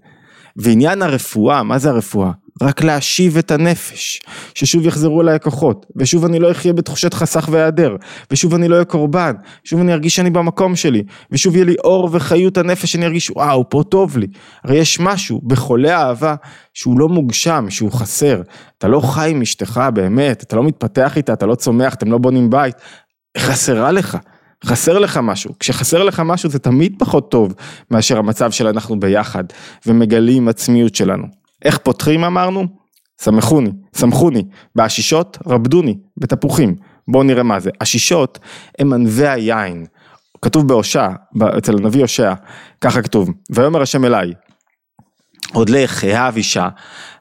ועניין 0.55 1.01
הרפואה, 1.01 1.63
מה 1.63 1.77
זה 1.77 1.89
הרפואה? 1.89 2.31
רק 2.61 2.83
להשיב 2.83 3.37
את 3.37 3.51
הנפש, 3.51 4.19
ששוב 4.55 4.85
יחזרו 4.85 5.21
אליי 5.21 5.35
הכוחות, 5.35 5.85
ושוב 5.95 6.25
אני 6.25 6.39
לא 6.39 6.51
אחיה 6.51 6.73
בתחושת 6.73 7.13
חסך 7.13 7.49
והיעדר, 7.51 7.95
ושוב 8.31 8.53
אני 8.53 8.67
לא 8.67 8.73
אהיה 8.73 8.85
קורבן, 8.85 9.33
שוב 9.63 9.79
אני 9.79 9.93
ארגיש 9.93 10.15
שאני 10.15 10.29
במקום 10.29 10.75
שלי, 10.75 11.03
ושוב 11.31 11.55
יהיה 11.55 11.65
לי 11.65 11.75
אור 11.83 12.09
וחיות 12.11 12.57
הנפש, 12.57 12.91
שאני 12.91 13.05
ארגיש 13.05 13.29
וואו, 13.29 13.69
פה 13.69 13.83
טוב 13.89 14.17
לי. 14.17 14.27
הרי 14.63 14.77
יש 14.77 14.99
משהו 14.99 15.41
בחולה 15.47 16.01
אהבה 16.01 16.35
שהוא 16.73 16.99
לא 16.99 17.09
מוגשם, 17.09 17.65
שהוא 17.69 17.91
חסר. 17.91 18.41
אתה 18.77 18.87
לא 18.87 18.99
חי 18.99 19.29
עם 19.31 19.41
אשתך 19.41 19.81
באמת, 19.93 20.43
אתה 20.43 20.55
לא 20.55 20.63
מתפתח 20.63 21.17
איתה, 21.17 21.33
אתה 21.33 21.45
לא 21.45 21.55
צומח, 21.55 21.93
אתם 21.93 22.11
לא 22.11 22.17
בונים 22.17 22.49
בית, 22.49 22.75
חסרה 23.37 23.91
לך. 23.91 24.17
חסר 24.65 24.99
לך 24.99 25.17
משהו, 25.23 25.53
כשחסר 25.59 26.03
לך 26.03 26.19
משהו 26.25 26.49
זה 26.49 26.59
תמיד 26.59 26.95
פחות 26.99 27.31
טוב 27.31 27.53
מאשר 27.91 28.17
המצב 28.17 28.51
של 28.51 28.67
אנחנו 28.67 28.99
ביחד 28.99 29.43
ומגלים 29.85 30.47
עצמיות 30.47 30.95
שלנו. 30.95 31.27
איך 31.65 31.77
פותחים 31.77 32.23
אמרנו? 32.23 32.67
סמכוני, 33.19 33.71
סמכוני, 33.95 34.43
בעשישות 34.75 35.37
רבדוני, 35.47 35.97
בתפוחים. 36.17 36.75
בואו 37.07 37.23
נראה 37.23 37.43
מה 37.43 37.59
זה. 37.59 37.69
עשישות 37.79 38.39
הם 38.79 38.93
ענבי 38.93 39.27
היין. 39.27 39.85
כתוב 40.41 40.67
בהושע, 40.67 41.07
אצל 41.57 41.77
הנביא 41.77 42.01
הושע, 42.01 42.33
ככה 42.81 43.01
כתוב, 43.01 43.29
ויאמר 43.51 43.81
השם 43.81 44.05
אליי, 44.05 44.33
עוד 45.53 45.69
לך 45.69 46.03
אהב 46.03 46.35
אישה, 46.35 46.69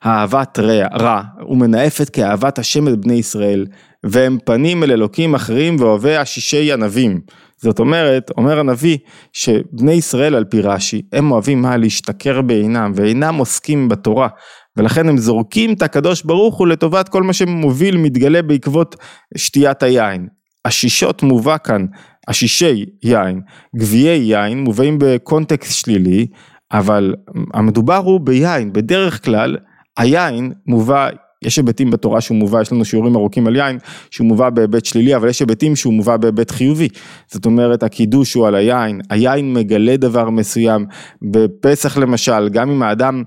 אהבת 0.06 0.58
רע, 0.58 0.86
רע, 0.92 1.22
ומנאפת 1.48 2.08
כאהבת 2.08 2.58
השם 2.58 2.88
את 2.88 3.00
בני 3.00 3.14
ישראל, 3.14 3.66
והם 4.04 4.38
פנים 4.44 4.82
אל 4.82 4.90
אלוקים 4.90 5.34
אחרים 5.34 5.76
ואוהבי 5.78 6.16
עשישי 6.16 6.72
ענבים. 6.72 7.20
זאת 7.62 7.78
אומרת, 7.78 8.30
אומר 8.36 8.58
הנביא, 8.60 8.98
שבני 9.32 9.92
ישראל 9.92 10.34
על 10.34 10.44
פי 10.44 10.60
רש"י, 10.60 11.02
הם 11.12 11.30
אוהבים 11.30 11.62
מה? 11.62 11.76
להשתכר 11.76 12.42
בעינם, 12.42 12.92
ואינם 12.94 13.34
עוסקים 13.34 13.88
בתורה, 13.88 14.28
ולכן 14.76 15.08
הם 15.08 15.18
זורקים 15.18 15.72
את 15.72 15.82
הקדוש 15.82 16.22
ברוך 16.22 16.56
הוא 16.56 16.66
לטובת 16.66 17.08
כל 17.08 17.22
מה 17.22 17.32
שמוביל, 17.32 17.96
מתגלה 17.96 18.42
בעקבות 18.42 18.96
שתיית 19.36 19.82
היין. 19.82 20.28
השישות 20.64 21.22
מובא 21.22 21.56
כאן, 21.64 21.86
השישי 22.28 22.84
יין, 23.02 23.40
גביעי 23.76 24.18
יין, 24.18 24.64
מובאים 24.64 24.96
בקונטקסט 25.00 25.84
שלילי, 25.84 26.26
אבל 26.72 27.14
המדובר 27.54 27.96
הוא 27.96 28.20
ביין, 28.20 28.72
בדרך 28.72 29.24
כלל 29.24 29.56
היין 29.98 30.52
מובא 30.66 31.08
יש 31.44 31.56
היבטים 31.56 31.90
בתורה 31.90 32.20
שהוא 32.20 32.36
מובא, 32.36 32.60
יש 32.60 32.72
לנו 32.72 32.84
שיעורים 32.84 33.16
ארוכים 33.16 33.46
על 33.46 33.56
יין, 33.56 33.78
שהוא 34.10 34.26
מובא 34.26 34.50
בהיבט 34.50 34.84
שלילי, 34.84 35.16
אבל 35.16 35.28
יש 35.28 35.40
היבטים 35.40 35.76
שהוא 35.76 35.94
מובא 35.94 36.16
בהיבט 36.16 36.50
חיובי. 36.50 36.88
זאת 37.26 37.46
אומרת, 37.46 37.82
הקידוש 37.82 38.34
הוא 38.34 38.46
על 38.46 38.54
היין, 38.54 39.00
היין 39.10 39.54
מגלה 39.54 39.96
דבר 39.96 40.30
מסוים. 40.30 40.86
בפסח 41.22 41.96
למשל, 41.96 42.48
גם 42.48 42.70
אם 42.70 42.82
האדם 42.82 43.22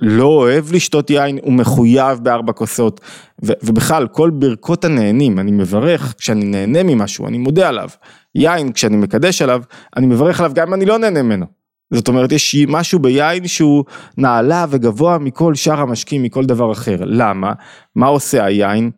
לא 0.00 0.26
אוהב 0.26 0.72
לשתות 0.72 1.10
יין, 1.10 1.38
הוא 1.42 1.52
מחויב 1.52 2.18
בארבע 2.22 2.52
כוסות. 2.52 3.00
ובכלל, 3.42 4.06
כל 4.06 4.30
ברכות 4.30 4.84
הנהנים, 4.84 5.38
אני 5.38 5.50
מברך 5.50 6.14
כשאני 6.18 6.44
נהנה 6.44 6.82
ממשהו, 6.82 7.26
אני 7.26 7.38
מודה 7.38 7.68
עליו. 7.68 7.88
יין, 8.34 8.72
כשאני 8.72 8.96
מקדש 8.96 9.42
עליו, 9.42 9.62
אני 9.96 10.06
מברך 10.06 10.40
עליו 10.40 10.52
גם 10.54 10.68
אם 10.68 10.74
אני 10.74 10.84
לא 10.84 10.98
נהנה 10.98 11.22
ממנו. 11.22 11.57
זאת 11.94 12.08
אומרת 12.08 12.32
יש 12.32 12.56
משהו 12.68 12.98
ביין 12.98 13.46
שהוא 13.46 13.84
נעלה 14.16 14.66
וגבוה 14.70 15.18
מכל 15.18 15.54
שאר 15.54 15.80
המשקים 15.80 16.22
מכל 16.22 16.44
דבר 16.44 16.72
אחר. 16.72 16.96
למה? 17.00 17.52
מה 17.96 18.06
עושה 18.06 18.44
היין? 18.44 18.90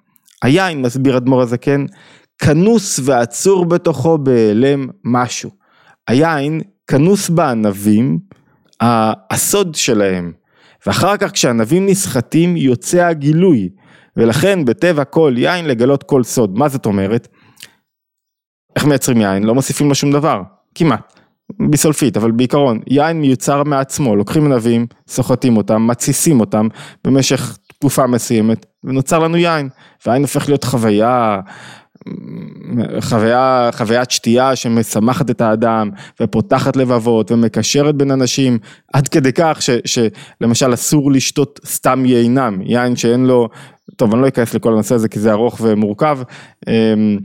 היין, 0.42 0.82
מסביר 0.82 1.16
אדמו"ר 1.16 1.42
הזקן, 1.42 1.86
כנוס 2.38 3.00
ועצור 3.04 3.64
בתוכו 3.64 4.18
בהיעלם 4.18 4.88
משהו. 5.04 5.50
היין 6.08 6.60
כנוס 6.86 7.28
בענבים, 7.28 8.18
הסוד 9.30 9.74
שלהם. 9.74 10.32
ואחר 10.86 11.16
כך 11.16 11.32
כשענבים 11.32 11.86
נסחטים 11.86 12.56
יוצא 12.56 13.04
הגילוי. 13.04 13.68
ולכן 14.16 14.64
בטבע 14.64 15.04
כל 15.04 15.34
יין 15.36 15.66
לגלות 15.66 16.02
כל 16.02 16.24
סוד. 16.24 16.58
מה 16.58 16.68
זאת 16.68 16.86
אומרת? 16.86 17.28
איך 18.76 18.84
מייצרים 18.84 19.20
יין? 19.20 19.44
לא 19.44 19.54
מוסיפים 19.54 19.88
לו 19.88 19.94
שום 19.94 20.12
דבר. 20.12 20.42
כמעט. 20.74 21.19
ביסולפית, 21.58 22.16
אבל 22.16 22.30
בעיקרון, 22.30 22.80
יין 22.86 23.20
מיוצר 23.20 23.62
מעצמו, 23.62 24.16
לוקחים 24.16 24.44
ענבים, 24.44 24.86
סוחטים 25.08 25.56
אותם, 25.56 25.86
מתסיסים 25.86 26.40
אותם 26.40 26.68
במשך 27.04 27.58
תקופה 27.78 28.06
מסוימת, 28.06 28.66
ונוצר 28.84 29.18
לנו 29.18 29.36
יין, 29.36 29.68
והיין 30.06 30.22
הופך 30.22 30.48
להיות 30.48 30.64
חוויה, 30.64 31.40
חוויה, 33.00 33.70
חוויית 33.72 34.10
שתייה 34.10 34.56
שמשמחת 34.56 35.30
את 35.30 35.40
האדם, 35.40 35.90
ופותחת 36.22 36.76
לבבות, 36.76 37.32
ומקשרת 37.32 37.94
בין 37.94 38.10
אנשים, 38.10 38.58
עד 38.92 39.08
כדי 39.08 39.32
כך 39.32 39.62
ש, 39.62 39.70
שלמשל 39.84 40.74
אסור 40.74 41.12
לשתות 41.12 41.60
סתם 41.66 42.06
יינם, 42.06 42.60
יין 42.62 42.96
שאין 42.96 43.26
לו, 43.26 43.48
טוב 43.96 44.12
אני 44.12 44.22
לא 44.22 44.28
אכנס 44.28 44.54
לכל 44.54 44.72
הנושא 44.72 44.94
הזה 44.94 45.08
כי 45.08 45.18
זה 45.18 45.32
ארוך 45.32 45.58
ומורכב, 45.62 46.18
אמ, 46.68 47.18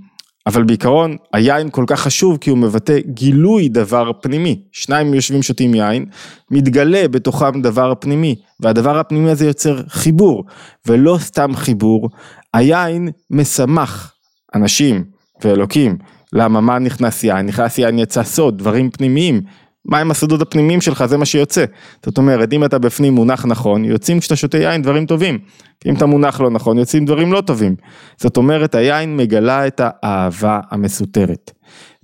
אבל 0.47 0.63
בעיקרון 0.63 1.17
היין 1.33 1.69
כל 1.69 1.83
כך 1.87 1.99
חשוב 1.99 2.37
כי 2.37 2.49
הוא 2.49 2.57
מבטא 2.57 2.97
גילוי 3.05 3.69
דבר 3.69 4.11
פנימי. 4.21 4.61
שניים 4.71 5.13
יושבים 5.13 5.43
שותים 5.43 5.75
יין, 5.75 6.05
מתגלה 6.51 7.07
בתוכם 7.07 7.61
דבר 7.61 7.93
פנימי, 7.99 8.35
והדבר 8.59 8.99
הפנימי 8.99 9.31
הזה 9.31 9.45
יוצר 9.45 9.81
חיבור, 9.87 10.45
ולא 10.85 11.17
סתם 11.19 11.55
חיבור, 11.55 12.09
היין 12.53 13.09
משמח 13.29 14.13
אנשים 14.55 15.03
ואלוקים. 15.43 15.97
למה? 16.33 16.61
מה 16.61 16.79
נכנס 16.79 17.23
יין? 17.23 17.45
נכנס 17.45 17.77
יין 17.77 17.99
יצא 17.99 18.23
סוד, 18.23 18.57
דברים 18.57 18.89
פנימיים. 18.89 19.41
מהם 19.85 20.11
הסודות 20.11 20.41
הפנימיים 20.41 20.81
שלך, 20.81 21.05
זה 21.05 21.17
מה 21.17 21.25
שיוצא. 21.25 21.65
זאת 22.05 22.17
אומרת, 22.17 22.53
אם 22.53 22.65
אתה 22.65 22.77
בפנים 22.77 23.13
מונח 23.13 23.45
נכון, 23.45 23.85
יוצאים 23.85 24.19
כשאתה 24.19 24.35
שותה 24.35 24.57
יין 24.57 24.81
דברים 24.81 25.05
טובים. 25.05 25.39
אם 25.85 25.95
אתה 25.95 26.05
מונח 26.05 26.41
לא 26.41 26.49
נכון, 26.49 26.77
יוצאים 26.77 27.05
דברים 27.05 27.33
לא 27.33 27.41
טובים. 27.41 27.75
זאת 28.17 28.37
אומרת, 28.37 28.75
היין 28.75 29.17
מגלה 29.17 29.67
את 29.67 29.81
האהבה 29.83 30.59
המסותרת. 30.71 31.51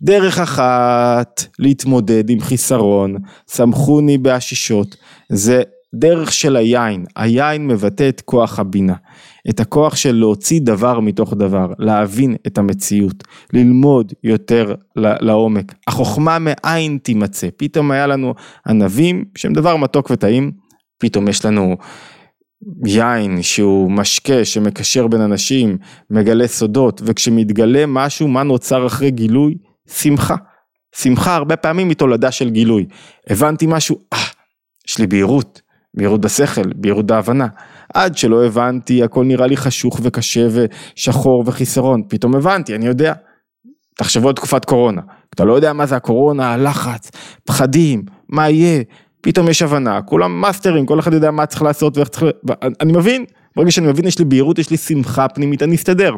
דרך 0.01 0.39
אחת 0.39 1.43
להתמודד 1.59 2.29
עם 2.29 2.39
חיסרון, 2.39 3.15
סמכוני 3.47 4.17
בעשישות, 4.17 4.95
זה 5.29 5.61
דרך 5.95 6.33
של 6.33 6.55
היין. 6.55 7.05
היין 7.15 7.67
מבטא 7.67 8.09
את 8.09 8.21
כוח 8.21 8.59
הבינה. 8.59 8.95
את 9.49 9.59
הכוח 9.59 9.95
של 9.95 10.15
להוציא 10.15 10.61
דבר 10.63 10.99
מתוך 10.99 11.33
דבר, 11.33 11.73
להבין 11.79 12.35
את 12.47 12.57
המציאות, 12.57 13.23
ללמוד 13.53 14.13
יותר 14.23 14.75
לעומק. 14.95 15.73
החוכמה 15.87 16.37
מאין 16.39 16.97
תימצא, 17.03 17.47
פתאום 17.57 17.91
היה 17.91 18.07
לנו 18.07 18.33
ענבים 18.67 19.25
שהם 19.37 19.53
דבר 19.53 19.77
מתוק 19.77 20.09
וטעים, 20.09 20.51
פתאום 20.97 21.27
יש 21.27 21.45
לנו 21.45 21.77
יין 22.85 23.41
שהוא 23.41 23.91
משקה 23.91 24.45
שמקשר 24.45 25.07
בין 25.07 25.21
אנשים, 25.21 25.77
מגלה 26.09 26.47
סודות, 26.47 27.01
וכשמתגלה 27.05 27.85
משהו, 27.87 28.27
מה 28.27 28.43
נוצר 28.43 28.87
אחרי 28.87 29.11
גילוי? 29.11 29.57
שמחה. 29.89 30.35
שמחה 30.95 31.35
הרבה 31.35 31.55
פעמים 31.55 31.89
היא 31.89 31.97
תולדה 31.97 32.31
של 32.31 32.49
גילוי. 32.49 32.85
הבנתי 33.29 33.65
משהו, 33.69 33.97
אה, 34.13 34.17
יש 34.87 34.97
לי 34.99 35.07
בהירות, 35.07 35.61
בהירות 35.97 36.21
בשכל, 36.21 36.73
בהירות 36.75 37.05
בהבנה. 37.05 37.47
עד 37.93 38.17
שלא 38.17 38.45
הבנתי, 38.45 39.03
הכל 39.03 39.25
נראה 39.25 39.47
לי 39.47 39.57
חשוך 39.57 39.99
וקשה 40.03 40.47
ושחור 40.51 41.43
וחיסרון, 41.47 42.01
פתאום 42.09 42.35
הבנתי, 42.35 42.75
אני 42.75 42.85
יודע. 42.87 43.13
תחשבו 43.97 44.27
על 44.27 44.35
תקופת 44.35 44.65
קורונה, 44.65 45.01
אתה 45.35 45.45
לא 45.45 45.53
יודע 45.53 45.73
מה 45.73 45.85
זה 45.85 45.95
הקורונה, 45.95 46.53
הלחץ, 46.53 47.11
פחדים, 47.43 48.03
מה 48.29 48.49
יהיה, 48.49 48.83
פתאום 49.21 49.49
יש 49.49 49.61
הבנה, 49.61 50.01
כולם 50.01 50.41
מאסטרים, 50.41 50.85
כל 50.85 50.99
אחד 50.99 51.13
יודע 51.13 51.31
מה 51.31 51.45
צריך 51.45 51.61
לעשות 51.61 51.97
ואיך 51.97 52.09
צריך, 52.09 52.25
אני 52.81 52.93
מבין, 52.93 53.25
ברגע 53.55 53.71
שאני 53.71 53.87
מבין 53.87 54.07
יש 54.07 54.19
לי 54.19 54.25
בהירות, 54.25 54.59
יש 54.59 54.69
לי 54.69 54.77
שמחה 54.77 55.27
פנימית, 55.27 55.63
אני 55.63 55.75
אסתדר. 55.75 56.15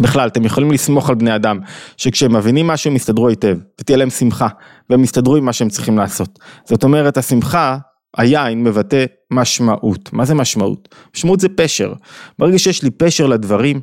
בכלל, 0.00 0.28
אתם 0.28 0.44
יכולים 0.44 0.72
לסמוך 0.72 1.08
על 1.08 1.14
בני 1.14 1.34
אדם, 1.34 1.58
שכשהם 1.96 2.36
מבינים 2.36 2.66
משהו 2.66 2.90
הם 2.90 2.96
יסתדרו 2.96 3.28
היטב, 3.28 3.56
ותהיה 3.80 3.98
להם 3.98 4.10
שמחה, 4.10 4.48
והם 4.90 5.04
יסתדרו 5.04 5.36
עם 5.36 5.44
מה 5.44 5.52
שהם 5.52 5.68
צריכים 5.68 5.98
לעשות. 5.98 6.38
זאת 6.64 6.84
אומרת, 6.84 7.16
השמחה 7.16 7.78
היין 8.16 8.64
מבטא 8.64 9.04
משמעות. 9.30 10.12
מה 10.12 10.24
זה 10.24 10.34
משמעות? 10.34 10.94
משמעות 11.16 11.40
זה 11.40 11.48
פשר. 11.48 11.92
ברגע 12.38 12.58
שיש 12.58 12.82
לי 12.82 12.90
פשר 12.90 13.26
לדברים, 13.26 13.80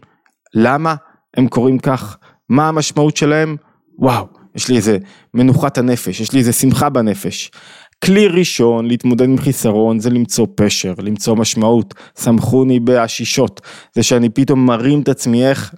למה 0.53 0.95
הם 1.37 1.47
קוראים 1.47 1.79
כך? 1.79 2.17
מה 2.49 2.67
המשמעות 2.67 3.17
שלהם? 3.17 3.55
וואו, 3.99 4.27
יש 4.55 4.69
לי 4.69 4.75
איזה 4.75 4.97
מנוחת 5.33 5.77
הנפש, 5.77 6.19
יש 6.19 6.33
לי 6.33 6.39
איזה 6.39 6.53
שמחה 6.53 6.89
בנפש. 6.89 7.51
כלי 8.05 8.27
ראשון 8.27 8.87
להתמודד 8.87 9.25
עם 9.25 9.37
חיסרון 9.37 9.99
זה 9.99 10.09
למצוא 10.09 10.47
פשר, 10.55 10.93
למצוא 10.97 11.35
משמעות, 11.35 11.93
סמכוני 12.15 12.79
בעשישות, 12.79 13.61
זה 13.95 14.03
שאני 14.03 14.29
פתאום 14.29 14.65
מרים 14.65 15.01
את 15.01 15.09
עצמי 15.09 15.47
איך, 15.47 15.73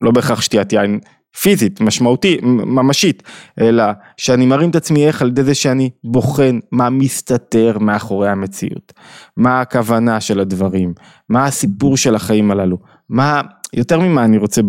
לא 0.00 0.10
בהכרח 0.10 0.40
שתיית 0.40 0.72
יין 0.72 1.00
פיזית, 1.42 1.80
משמעותי, 1.80 2.38
ממשית, 2.42 3.22
אלא 3.60 3.84
שאני 4.16 4.46
מרים 4.46 4.70
את 4.70 4.76
עצמי 4.76 5.06
איך 5.06 5.22
על 5.22 5.28
ידי 5.28 5.44
זה 5.44 5.54
שאני 5.54 5.90
בוחן 6.04 6.58
מה 6.72 6.90
מסתתר 6.90 7.78
מאחורי 7.78 8.28
המציאות, 8.28 8.92
מה 9.36 9.60
הכוונה 9.60 10.20
של 10.20 10.40
הדברים, 10.40 10.94
מה 11.28 11.44
הסיפור 11.44 11.96
של 11.96 12.14
החיים 12.14 12.50
הללו, 12.50 12.78
מה, 13.08 13.40
יותר 13.72 14.00
ממה 14.00 14.24
אני 14.24 14.38
רוצה 14.38 14.60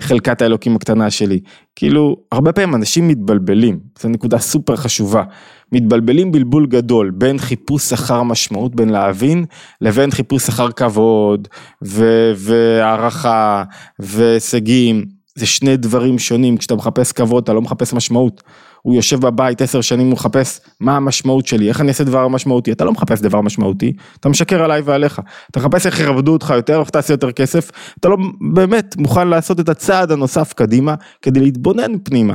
בחלקת 0.00 0.42
האלוקים 0.42 0.76
הקטנה 0.76 1.10
שלי, 1.10 1.40
כאילו, 1.76 2.16
הרבה 2.32 2.52
פעמים 2.52 2.74
אנשים 2.74 3.08
מתבלבלים, 3.08 3.78
זו 3.98 4.08
נקודה 4.08 4.38
סופר 4.38 4.76
חשובה, 4.76 5.22
מתבלבלים 5.72 6.32
בלבול 6.32 6.66
גדול 6.66 7.10
בין 7.10 7.38
חיפוש 7.38 7.92
אחר 7.92 8.22
משמעות, 8.22 8.74
בין 8.74 8.88
להבין, 8.88 9.44
לבין 9.80 10.10
חיפוש 10.10 10.48
אחר 10.48 10.72
כבוד, 10.72 11.48
והערכה, 11.82 13.64
והישגים. 13.98 15.17
זה 15.38 15.46
שני 15.46 15.76
דברים 15.76 16.18
שונים, 16.18 16.56
כשאתה 16.56 16.74
מחפש 16.74 17.12
כבוד 17.12 17.42
אתה 17.42 17.52
לא 17.52 17.62
מחפש 17.62 17.92
משמעות. 17.92 18.42
הוא 18.82 18.94
יושב 18.94 19.20
בבית 19.20 19.62
עשר 19.62 19.80
שנים, 19.80 20.06
הוא 20.06 20.12
מחפש 20.12 20.60
מה 20.80 20.96
המשמעות 20.96 21.46
שלי, 21.46 21.68
איך 21.68 21.80
אני 21.80 21.88
אעשה 21.88 22.04
דבר 22.04 22.28
משמעותי, 22.28 22.72
אתה 22.72 22.84
לא 22.84 22.92
מחפש 22.92 23.20
דבר 23.20 23.40
משמעותי, 23.40 23.92
אתה 24.20 24.28
משקר 24.28 24.62
עליי 24.62 24.80
ועליך. 24.80 25.20
אתה 25.50 25.60
מחפש 25.60 25.86
איך 25.86 26.00
ירבדו 26.00 26.32
אותך 26.32 26.52
יותר, 26.56 26.80
איך 26.80 26.90
תעשה 26.90 27.12
יותר 27.12 27.32
כסף, 27.32 27.70
אתה 28.00 28.08
לא 28.08 28.16
באמת 28.52 28.96
מוכן 28.96 29.28
לעשות 29.28 29.60
את 29.60 29.68
הצעד 29.68 30.12
הנוסף 30.12 30.52
קדימה, 30.52 30.94
כדי 31.22 31.40
להתבונן 31.40 31.92
פנימה. 32.04 32.34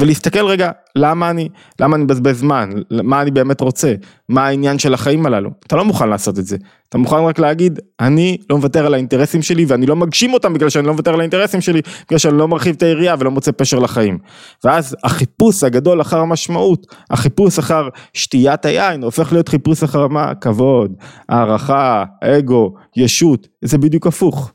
ולהסתכל 0.00 0.46
רגע, 0.46 0.70
למה 0.96 1.30
אני, 1.30 1.48
למה 1.80 1.96
אני 1.96 2.04
מבזבז 2.04 2.38
זמן, 2.38 2.70
מה 2.90 3.22
אני 3.22 3.30
באמת 3.30 3.60
רוצה, 3.60 3.94
מה 4.28 4.46
העניין 4.46 4.78
של 4.78 4.94
החיים 4.94 5.26
הללו. 5.26 5.50
אתה 5.66 5.76
לא 5.76 5.84
מוכן 5.84 6.08
לעשות 6.08 6.38
את 6.38 6.46
זה. 6.46 6.56
אתה 6.88 6.98
מוכן 6.98 7.16
רק 7.16 7.38
להגיד, 7.38 7.80
אני 8.00 8.36
לא 8.50 8.56
מוותר 8.56 8.86
על 8.86 8.94
האינטרסים 8.94 9.42
שלי 9.42 9.64
ואני 9.64 9.86
לא 9.86 9.96
מגשים 9.96 10.34
אותם 10.34 10.54
בגלל 10.54 10.70
שאני 10.70 10.86
לא 10.86 10.92
מוותר 10.92 11.14
על 11.14 11.20
האינטרסים 11.20 11.60
שלי, 11.60 11.80
בגלל 12.06 12.18
שאני 12.18 12.38
לא 12.38 12.48
מרחיב 12.48 12.74
את 12.76 12.82
היריעה 12.82 13.16
ולא 13.18 13.30
מוצא 13.30 13.50
פשר 13.56 13.78
לחיים. 13.78 14.18
ואז 14.64 14.96
החיפוש 15.04 15.64
הגדול 15.64 16.00
אחר 16.00 16.18
המשמעות, 16.18 16.86
החיפוש 17.10 17.58
אחר 17.58 17.88
שתיית 18.14 18.64
היין, 18.64 19.02
הופך 19.02 19.32
להיות 19.32 19.48
חיפוש 19.48 19.82
אחר 19.82 20.08
מה? 20.08 20.34
כבוד, 20.34 20.92
הערכה, 21.28 22.04
אגו, 22.24 22.74
ישות, 22.96 23.48
זה 23.62 23.78
בדיוק 23.78 24.06
הפוך. 24.06 24.52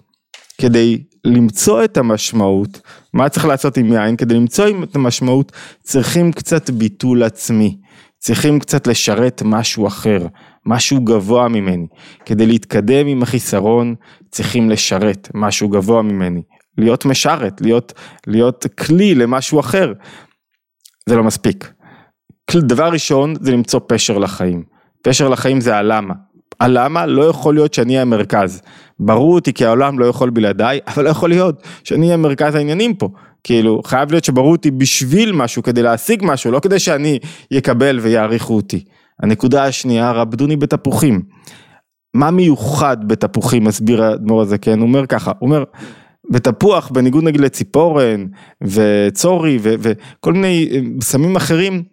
כדי 0.62 1.04
למצוא 1.28 1.84
את 1.84 1.98
המשמעות, 1.98 2.82
מה 3.14 3.30
צריך 3.30 3.46
לעשות 3.46 3.78
עם 3.78 3.94
יין? 3.94 4.16
כדי 4.16 4.34
למצוא 4.34 4.66
את 4.84 4.96
המשמעות 4.96 5.52
צריכים 5.82 6.32
קצת 6.32 6.70
ביטול 6.70 7.24
עצמי, 7.24 7.78
צריכים 8.20 8.60
קצת 8.60 8.88
לשרת 8.88 9.42
משהו 9.46 9.88
אחר, 9.88 10.28
משהו 10.66 11.02
גבוה 11.02 11.48
ממני. 11.48 11.88
כדי 12.26 12.46
להתקדם 12.46 13.08
עם 13.08 13.24
החיסרון 13.24 13.96
צריכים 14.32 14.70
לשרת 14.70 15.30
משהו 15.34 15.70
גבוה 15.70 16.02
ממני, 16.02 16.42
להיות 16.78 17.06
משרת, 17.06 17.62
להיות, 17.62 17.94
להיות 18.28 18.66
כלי 18.78 19.16
למשהו 19.16 19.60
אחר. 19.60 19.94
זה 21.10 21.16
לא 21.16 21.24
מספיק. 21.24 21.72
דבר 22.56 22.90
ראשון 22.90 23.34
זה 23.42 23.52
למצוא 23.52 23.80
פשר 23.88 24.18
לחיים. 24.18 24.64
פשר 25.02 25.30
לחיים 25.30 25.62
זה 25.62 25.76
הלמה. 25.76 26.14
הלמה 26.60 27.06
לא 27.06 27.24
יכול 27.24 27.54
להיות 27.54 27.74
שאני 27.74 28.00
המרכז. 28.00 28.62
ברור 29.00 29.36
אותי 29.36 29.54
כי 29.54 29.66
העולם 29.66 30.00
לא 30.00 30.06
יכול 30.06 30.30
בלעדיי, 30.30 30.80
אבל 30.88 31.04
לא 31.04 31.10
יכול 31.10 31.30
להיות 31.30 31.64
שאני 31.84 32.06
אהיה 32.06 32.18
מרכז 32.18 32.56
העניינים 32.56 32.94
פה. 32.94 33.10
כאילו, 33.44 33.82
חייב 33.86 34.12
להיות 34.12 34.24
שברו 34.24 34.52
אותי 34.52 34.72
בשביל 34.72 35.32
משהו, 35.32 35.64
כדי 35.64 35.82
להשיג 35.82 36.22
משהו, 36.26 36.52
לא 36.52 36.60
כדי 36.60 36.80
שאני 36.80 37.20
יקבל 37.52 38.00
ויעריכו 38.02 38.56
אותי. 38.56 38.84
הנקודה 39.24 39.66
השנייה, 39.66 40.12
רבדוני 40.12 40.56
בתפוחים. 40.56 41.22
מה 42.14 42.32
מיוחד 42.32 43.08
בתפוחים, 43.08 43.64
מסביר 43.64 44.04
האדמו"ר 44.04 44.42
הזה, 44.42 44.58
כן? 44.58 44.80
הוא 44.80 44.88
אומר 44.88 45.06
ככה, 45.06 45.32
הוא 45.40 45.50
אומר, 45.50 45.64
בתפוח, 46.32 46.90
בניגוד 46.90 47.24
נגיד 47.24 47.42
לציפורן 47.42 48.26
וצורי 48.62 49.58
ו- 49.62 49.74
וכל 49.80 50.34
מיני 50.34 50.70
אה, 50.72 50.80
סמים 51.02 51.36
אחרים, 51.36 51.84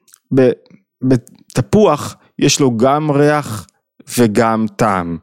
בתפוח 1.02 2.16
יש 2.38 2.60
לו 2.60 2.76
גם 2.76 3.10
ריח 3.10 3.66
וגם 4.18 4.66
טעם. 4.76 5.18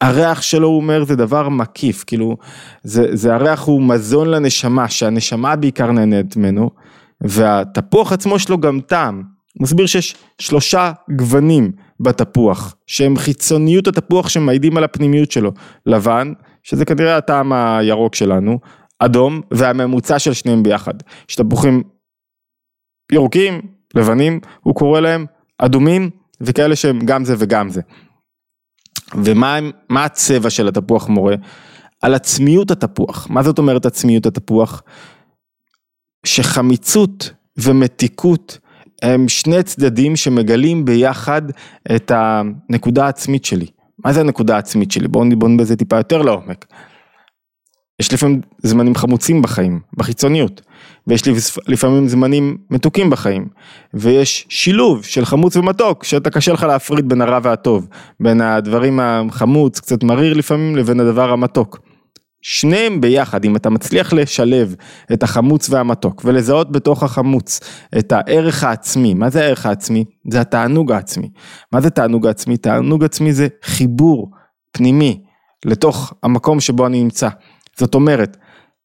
הריח 0.00 0.42
שלו 0.42 0.68
הוא 0.68 0.76
אומר 0.76 1.04
זה 1.04 1.16
דבר 1.16 1.48
מקיף, 1.48 2.04
כאילו 2.06 2.36
זה, 2.82 3.16
זה 3.16 3.34
הריח 3.34 3.62
הוא 3.62 3.82
מזון 3.82 4.30
לנשמה, 4.30 4.88
שהנשמה 4.88 5.56
בעיקר 5.56 5.92
נהנית 5.92 6.36
ממנו, 6.36 6.70
והתפוח 7.20 8.12
עצמו 8.12 8.36
יש 8.36 8.48
לו 8.48 8.58
גם 8.58 8.80
טעם. 8.80 9.22
הוא 9.58 9.62
מסביר 9.62 9.86
שיש 9.86 10.16
שלושה 10.38 10.92
גוונים 11.16 11.72
בתפוח, 12.00 12.76
שהם 12.86 13.16
חיצוניות 13.16 13.88
התפוח 13.88 14.28
שמעידים 14.28 14.76
על 14.76 14.84
הפנימיות 14.84 15.30
שלו. 15.30 15.52
לבן, 15.86 16.32
שזה 16.62 16.84
כנראה 16.84 17.16
הטעם 17.16 17.52
הירוק 17.52 18.14
שלנו, 18.14 18.58
אדום, 18.98 19.40
והממוצע 19.50 20.18
של 20.18 20.32
שניהם 20.32 20.62
ביחד. 20.62 20.94
יש 21.30 21.36
תפוחים 21.36 21.82
ירוקים, 23.12 23.60
לבנים, 23.94 24.40
הוא 24.60 24.74
קורא 24.74 25.00
להם, 25.00 25.26
אדומים, 25.58 26.10
וכאלה 26.40 26.76
שהם 26.76 26.98
גם 27.04 27.24
זה 27.24 27.34
וגם 27.38 27.68
זה. 27.68 27.80
ומה 29.14 30.04
הצבע 30.04 30.50
של 30.50 30.68
התפוח 30.68 31.08
מורה? 31.08 31.34
על 32.02 32.14
עצמיות 32.14 32.70
התפוח. 32.70 33.26
מה 33.30 33.42
זאת 33.42 33.58
אומרת 33.58 33.86
עצמיות 33.86 34.26
התפוח? 34.26 34.82
שחמיצות 36.26 37.30
ומתיקות 37.56 38.58
הם 39.02 39.28
שני 39.28 39.62
צדדים 39.62 40.16
שמגלים 40.16 40.84
ביחד 40.84 41.42
את 41.96 42.12
הנקודה 42.14 43.06
העצמית 43.06 43.44
שלי. 43.44 43.66
מה 44.04 44.12
זה 44.12 44.20
הנקודה 44.20 44.56
העצמית 44.56 44.90
שלי? 44.90 45.08
בואו 45.08 45.24
נבון 45.24 45.56
בזה 45.56 45.76
טיפה 45.76 45.96
יותר 45.96 46.22
לעומק. 46.22 46.66
יש 48.00 48.12
לפעמים 48.12 48.40
זמנים 48.62 48.94
חמוצים 48.94 49.42
בחיים, 49.42 49.80
בחיצוניות, 49.96 50.62
ויש 51.06 51.22
לפעמים 51.68 52.08
זמנים 52.08 52.56
מתוקים 52.70 53.10
בחיים, 53.10 53.46
ויש 53.94 54.46
שילוב 54.48 55.04
של 55.04 55.24
חמוץ 55.24 55.56
ומתוק, 55.56 56.04
שאתה 56.04 56.30
קשה 56.30 56.52
לך 56.52 56.62
להפריד 56.62 57.08
בין 57.08 57.20
הרע 57.20 57.38
והטוב, 57.42 57.88
בין 58.20 58.40
הדברים 58.40 59.00
החמוץ, 59.02 59.80
קצת 59.80 60.02
מריר 60.02 60.34
לפעמים, 60.34 60.76
לבין 60.76 61.00
הדבר 61.00 61.30
המתוק. 61.30 61.78
שניהם 62.46 63.00
ביחד, 63.00 63.44
אם 63.44 63.56
אתה 63.56 63.70
מצליח 63.70 64.12
לשלב 64.12 64.74
את 65.12 65.22
החמוץ 65.22 65.70
והמתוק 65.70 66.22
ולזהות 66.24 66.72
בתוך 66.72 67.02
החמוץ 67.02 67.60
את 67.98 68.12
הערך 68.12 68.64
העצמי, 68.64 69.14
מה 69.14 69.30
זה 69.30 69.40
הערך 69.40 69.66
העצמי? 69.66 70.04
זה 70.30 70.40
התענוג 70.40 70.92
העצמי. 70.92 71.30
מה 71.72 71.80
זה 71.80 71.90
תענוג 71.90 72.26
העצמי? 72.26 72.56
תענוג 72.56 73.04
עצמי 73.04 73.32
זה 73.32 73.48
חיבור 73.62 74.30
פנימי 74.72 75.22
לתוך 75.64 76.12
המקום 76.22 76.60
שבו 76.60 76.86
אני 76.86 77.02
נמצא. 77.02 77.28
זאת 77.78 77.94
אומרת, 77.94 78.36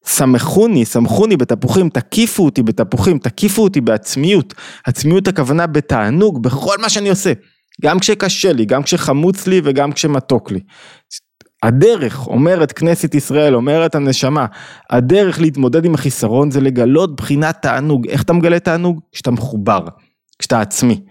סמכוני, 0.05 0.85
סמכוני 0.85 1.37
בתפוחים, 1.37 1.89
תקיפו 1.89 2.45
אותי 2.45 2.63
בתפוחים, 2.63 3.17
תקיפו 3.17 3.63
אותי 3.63 3.81
בעצמיות. 3.81 4.53
עצמיות 4.85 5.27
הכוונה 5.27 5.67
בתענוג 5.67 6.43
בכל 6.43 6.75
מה 6.81 6.89
שאני 6.89 7.09
עושה. 7.09 7.33
גם 7.81 7.99
כשקשה 7.99 8.53
לי, 8.53 8.65
גם 8.65 8.83
כשחמוץ 8.83 9.47
לי 9.47 9.61
וגם 9.63 9.91
כשמתוק 9.91 10.51
לי. 10.51 10.59
הדרך, 11.63 12.27
אומרת 12.27 12.71
כנסת 12.71 13.15
ישראל, 13.15 13.55
אומרת 13.55 13.95
הנשמה, 13.95 14.45
הדרך 14.89 15.41
להתמודד 15.41 15.85
עם 15.85 15.93
החיסרון 15.93 16.51
זה 16.51 16.61
לגלות 16.61 17.15
בחינת 17.15 17.57
תענוג. 17.61 18.07
איך 18.07 18.23
אתה 18.23 18.33
מגלה 18.33 18.59
תענוג? 18.59 18.99
כשאתה 19.11 19.31
מחובר, 19.31 19.85
כשאתה 20.39 20.61
עצמי. 20.61 21.01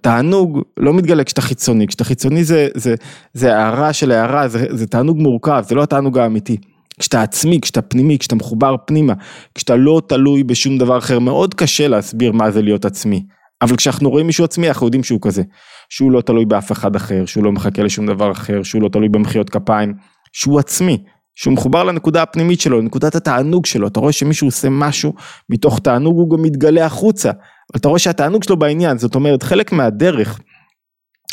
תענוג 0.00 0.62
לא 0.76 0.94
מתגלה 0.94 1.24
כשאתה 1.24 1.40
חיצוני, 1.40 1.86
כשאתה 1.86 2.04
חיצוני 2.04 2.44
זה, 2.44 2.68
זה, 2.74 2.94
זה 3.34 3.56
הערה 3.56 3.92
של 3.92 4.10
הערה, 4.10 4.48
זה, 4.48 4.66
זה 4.70 4.86
תענוג 4.86 5.18
מורכב, 5.18 5.64
זה 5.68 5.74
לא 5.74 5.82
התענוג 5.82 6.18
האמיתי. 6.18 6.56
כשאתה 7.00 7.22
עצמי, 7.22 7.60
כשאתה 7.60 7.82
פנימי, 7.82 8.18
כשאתה 8.18 8.34
מחובר 8.34 8.76
פנימה, 8.86 9.12
כשאתה 9.54 9.76
לא 9.76 10.02
תלוי 10.08 10.44
בשום 10.44 10.78
דבר 10.78 10.98
אחר, 10.98 11.18
מאוד 11.18 11.54
קשה 11.54 11.88
להסביר 11.88 12.32
מה 12.32 12.50
זה 12.50 12.62
להיות 12.62 12.84
עצמי. 12.84 13.26
אבל 13.62 13.76
כשאנחנו 13.76 14.10
רואים 14.10 14.26
מישהו 14.26 14.44
עצמי, 14.44 14.68
אנחנו 14.68 14.86
יודעים 14.86 15.04
שהוא 15.04 15.18
כזה. 15.22 15.42
שהוא 15.90 16.12
לא 16.12 16.20
תלוי 16.20 16.44
באף 16.44 16.72
אחד 16.72 16.96
אחר, 16.96 17.26
שהוא 17.26 17.44
לא 17.44 17.52
מחכה 17.52 17.82
לשום 17.82 18.06
דבר 18.06 18.32
אחר, 18.32 18.62
שהוא 18.62 18.82
לא 18.82 18.88
תלוי 18.88 19.08
במחיאות 19.08 19.50
כפיים, 19.50 19.94
שהוא 20.32 20.58
עצמי, 20.58 21.04
שהוא 21.34 21.54
מחובר 21.54 21.84
לנקודה 21.84 22.22
הפנימית 22.22 22.60
שלו, 22.60 22.80
לנקודת 22.80 23.14
התענוג 23.14 23.66
שלו, 23.66 23.86
אתה 23.86 24.00
רואה 24.00 24.12
שמישהו 24.12 24.46
עושה 24.46 24.68
משהו, 24.70 25.14
מתוך 25.50 25.78
תענוג 25.78 26.16
הוא 26.16 26.30
גם 26.30 26.42
מתגלה 26.42 26.86
החוצה, 26.86 27.30
אתה 27.76 27.88
רואה 27.88 27.98
שהתענוג 27.98 28.44
שלו 28.44 28.56
בעניין, 28.56 28.98
זאת 28.98 29.14
אומרת 29.14 29.42
חלק 29.42 29.72
מהדרך 29.72 30.40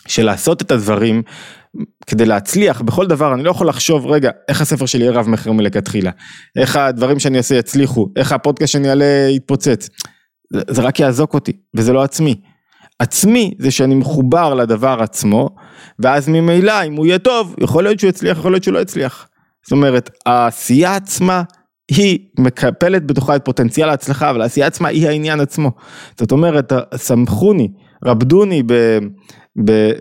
של 0.07 0.25
לעשות 0.25 0.61
את 0.61 0.71
הדברים 0.71 1.21
כדי 2.07 2.25
להצליח 2.25 2.81
בכל 2.81 3.07
דבר 3.07 3.33
אני 3.33 3.43
לא 3.43 3.51
יכול 3.51 3.67
לחשוב 3.67 4.07
רגע 4.07 4.31
איך 4.47 4.61
הספר 4.61 4.85
שלי 4.85 5.03
יהיה 5.03 5.11
רב 5.11 5.29
מכר 5.29 5.51
מלכתחילה 5.51 6.11
איך 6.55 6.75
הדברים 6.75 7.19
שאני 7.19 7.37
אעשה 7.37 7.55
יצליחו 7.55 8.07
איך 8.15 8.31
הפודקאסט 8.31 8.71
שאני 8.71 8.89
אעלה 8.89 9.27
יתפוצץ 9.29 9.89
זה, 10.53 10.61
זה 10.69 10.81
רק 10.81 10.99
יעזוק 10.99 11.33
אותי 11.33 11.51
וזה 11.75 11.93
לא 11.93 12.03
עצמי 12.03 12.35
עצמי 12.99 13.53
זה 13.59 13.71
שאני 13.71 13.95
מחובר 13.95 14.53
לדבר 14.53 14.97
עצמו, 15.01 15.49
ואז 15.99 16.29
ממילא 16.29 16.85
אם 16.85 16.95
הוא 16.95 17.05
יהיה 17.05 17.19
טוב, 17.19 17.55
יכול 17.59 17.83
להיות 17.83 17.99
שהוא 17.99 18.09
יצליח, 18.09 18.37
יכול 18.37 18.51
להיות 18.51 18.63
שהוא 18.63 18.73
לא 18.73 18.79
יצליח. 18.79 19.27
זאת 19.63 19.71
אומרת, 19.71 20.09
העשייה 20.25 20.95
עצמה 20.95 21.43
היא 21.91 22.19
מקפלת 22.39 23.07
בתוכה 23.07 23.35
את 23.35 23.45
פוטנציאל 23.45 23.89
ההצלחה, 23.89 24.29
אבל 24.29 24.41
העשייה 24.41 24.67
עצמה 24.67 24.87
היא 24.87 25.07
העניין 25.07 25.39
עצמו. 25.39 25.71
זאת 26.19 26.31
אומרת, 26.31 26.73
סמכוני, 26.95 27.67
רבדוני 28.05 28.63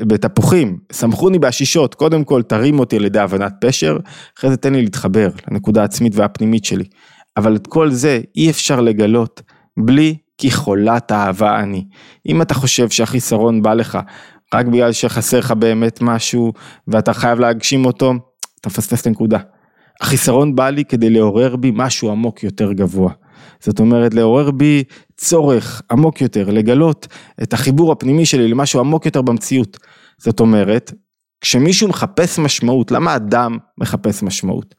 בתפוחים, 0.06 0.78
סמכוני 0.92 1.38
בעשישות, 1.38 1.94
קודם 1.94 2.24
כל 2.24 2.42
תרים 2.42 2.78
אותי 2.78 2.96
על 2.96 3.04
ידי 3.04 3.18
הבנת 3.18 3.52
פשר, 3.60 3.98
אחרי 4.38 4.50
זה 4.50 4.56
תן 4.56 4.74
לי 4.74 4.82
להתחבר 4.82 5.28
לנקודה 5.50 5.82
העצמית 5.82 6.12
והפנימית 6.16 6.64
שלי. 6.64 6.84
אבל 7.36 7.56
את 7.56 7.66
כל 7.66 7.90
זה 7.90 8.20
אי 8.36 8.50
אפשר 8.50 8.80
לגלות 8.80 9.42
בלי 9.76 10.16
כי 10.38 10.50
חולת 10.50 11.12
אהבה 11.12 11.60
אני. 11.60 11.84
אם 12.28 12.42
אתה 12.42 12.54
חושב 12.54 12.90
שהחיסרון 12.90 13.62
בא 13.62 13.74
לך 13.74 13.98
רק 14.54 14.66
בגלל 14.66 14.92
שחסר 14.92 15.38
לך 15.38 15.50
באמת 15.50 15.98
משהו 16.02 16.52
ואתה 16.88 17.12
חייב 17.12 17.40
להגשים 17.40 17.86
אותו, 17.86 18.14
אתה 18.60 18.68
מפספס 18.68 19.00
את 19.00 19.06
הנקודה. 19.06 19.38
החיסרון 20.00 20.54
בא 20.54 20.70
לי 20.70 20.84
כדי 20.84 21.10
לעורר 21.10 21.56
בי 21.56 21.72
משהו 21.74 22.10
עמוק 22.10 22.42
יותר 22.42 22.72
גבוה. 22.72 23.12
זאת 23.60 23.80
אומרת 23.80 24.14
לעורר 24.14 24.50
בי 24.50 24.84
צורך 25.16 25.82
עמוק 25.90 26.20
יותר, 26.20 26.50
לגלות 26.50 27.06
את 27.42 27.52
החיבור 27.52 27.92
הפנימי 27.92 28.26
שלי 28.26 28.48
למשהו 28.48 28.80
עמוק 28.80 29.06
יותר 29.06 29.22
במציאות. 29.22 29.76
זאת 30.18 30.40
אומרת, 30.40 30.92
כשמישהו 31.40 31.88
מחפש 31.88 32.38
משמעות, 32.38 32.90
למה 32.90 33.16
אדם 33.16 33.58
מחפש 33.78 34.22
משמעות? 34.22 34.74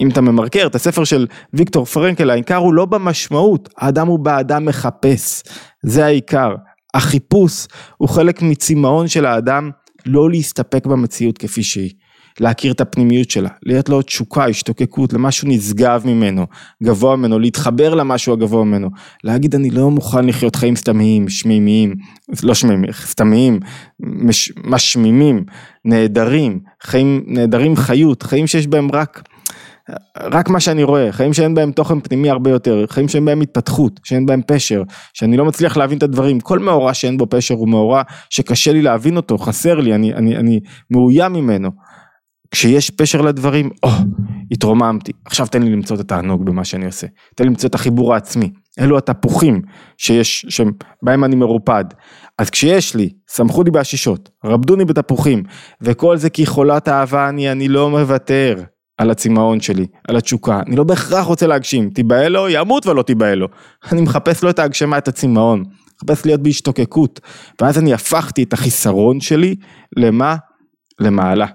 אם 0.00 0.10
אתה 0.10 0.20
ממרקר 0.20 0.66
את 0.66 0.74
הספר 0.74 1.04
של 1.04 1.26
ויקטור 1.52 1.84
פרנקל, 1.84 2.30
העיקר 2.30 2.56
הוא 2.56 2.74
לא 2.74 2.84
במשמעות, 2.84 3.68
האדם 3.78 4.06
הוא 4.06 4.18
באדם 4.18 4.64
מחפש, 4.64 5.42
זה 5.82 6.04
העיקר. 6.04 6.54
החיפוש 6.94 7.66
הוא 7.96 8.08
חלק 8.08 8.42
מצמאון 8.42 9.08
של 9.08 9.26
האדם 9.26 9.70
לא 10.06 10.30
להסתפק 10.30 10.86
במציאות 10.86 11.38
כפי 11.38 11.62
שהיא. 11.62 11.90
להכיר 12.40 12.72
את 12.72 12.80
הפנימיות 12.80 13.30
שלה, 13.30 13.48
להיות 13.62 13.88
לו 13.88 14.02
תשוקה, 14.02 14.46
השתוקקות, 14.46 15.12
למשהו 15.12 15.48
נשגב 15.48 16.02
ממנו, 16.04 16.46
גבוה 16.82 17.16
ממנו, 17.16 17.38
להתחבר 17.38 17.94
למשהו 17.94 18.32
הגבוה 18.32 18.64
ממנו, 18.64 18.88
להגיד 19.24 19.54
אני 19.54 19.70
לא 19.70 19.90
מוכן 19.90 20.26
לחיות 20.26 20.56
חיים 20.56 20.76
סתמיים, 20.76 21.28
שמימיים, 21.28 21.94
לא 22.42 22.54
שמימיים, 22.54 22.92
סתמיים, 22.92 23.60
מש, 24.00 24.52
משמימים, 24.64 25.44
נהדרים, 25.84 26.60
חיים, 26.82 27.24
נהדרים 27.26 27.76
חיות, 27.76 28.22
חיים 28.22 28.46
שיש 28.46 28.66
בהם 28.66 28.88
רק 28.92 29.22
רק 30.18 30.48
מה 30.48 30.60
שאני 30.60 30.82
רואה, 30.82 31.12
חיים 31.12 31.32
שאין 31.32 31.54
בהם 31.54 31.72
תוכן 31.72 32.00
פנימי 32.00 32.30
הרבה 32.30 32.50
יותר, 32.50 32.84
חיים 32.88 33.08
שאין 33.08 33.24
בהם 33.24 33.40
התפתחות, 33.40 34.00
שאין 34.04 34.26
בהם 34.26 34.40
פשר, 34.46 34.82
שאני 35.14 35.36
לא 35.36 35.44
מצליח 35.44 35.76
להבין 35.76 35.98
את 35.98 36.02
הדברים, 36.02 36.40
כל 36.40 36.58
מאורע 36.58 36.94
שאין 36.94 37.16
בו 37.16 37.26
פשר 37.30 37.54
הוא 37.54 37.68
מאורע 37.68 38.02
שקשה 38.30 38.72
לי 38.72 38.82
להבין 38.82 39.16
אותו, 39.16 39.38
חסר 39.38 39.74
לי, 39.74 39.94
אני, 39.94 40.14
אני, 40.14 40.36
אני 40.36 40.60
מאוים 40.90 41.32
ממנו. 41.32 41.70
כשיש 42.54 42.90
פשר 42.90 43.20
לדברים, 43.20 43.70
או, 43.82 43.88
oh, 43.88 43.92
התרוממתי, 44.50 45.12
עכשיו 45.24 45.46
תן 45.46 45.62
לי 45.62 45.70
למצוא 45.70 45.96
את 45.96 46.00
התענוג 46.00 46.46
במה 46.46 46.64
שאני 46.64 46.86
עושה, 46.86 47.06
תן 47.34 47.44
לי 47.44 47.50
למצוא 47.50 47.68
את 47.68 47.74
החיבור 47.74 48.14
העצמי, 48.14 48.50
אלו 48.80 48.98
התפוחים 48.98 49.62
שיש, 49.96 50.46
שבהם 50.48 51.24
אני 51.24 51.36
מרופד. 51.36 51.84
אז 52.38 52.50
כשיש 52.50 52.94
לי, 52.94 53.10
סמכו 53.28 53.62
לי 53.62 53.70
בעשישות, 53.70 54.30
רבדוני 54.44 54.84
בתפוחים, 54.84 55.42
וכל 55.80 56.16
זה 56.16 56.30
כי 56.30 56.46
חולת 56.46 56.88
אהבה 56.88 57.28
אני, 57.28 57.52
אני 57.52 57.68
לא 57.68 57.90
מוותר. 57.90 58.62
על 58.98 59.10
הצמאון 59.10 59.60
שלי, 59.60 59.86
על 60.08 60.16
התשוקה, 60.16 60.60
אני 60.66 60.76
לא 60.76 60.84
בהכרח 60.84 61.26
רוצה 61.26 61.46
להגשים, 61.46 61.90
תיבהל 61.90 62.32
לו, 62.32 62.48
ימות 62.48 62.86
ולא 62.86 63.02
תיבהל 63.02 63.38
לו, 63.38 63.48
אני 63.92 64.00
מחפש 64.00 64.44
לו 64.44 64.50
את 64.50 64.58
ההגשמה, 64.58 64.98
את 64.98 65.08
הצמאון, 65.08 65.64
מחפש 65.96 66.26
להיות 66.26 66.42
בהשתוקקות, 66.42 67.20
ואז 67.60 67.78
אני 67.78 67.94
הפכתי 67.94 68.42
את 68.42 68.52
החיסרון 68.52 69.20
שלי, 69.20 69.54
למה? 69.96 70.36
למעלה, 71.00 71.46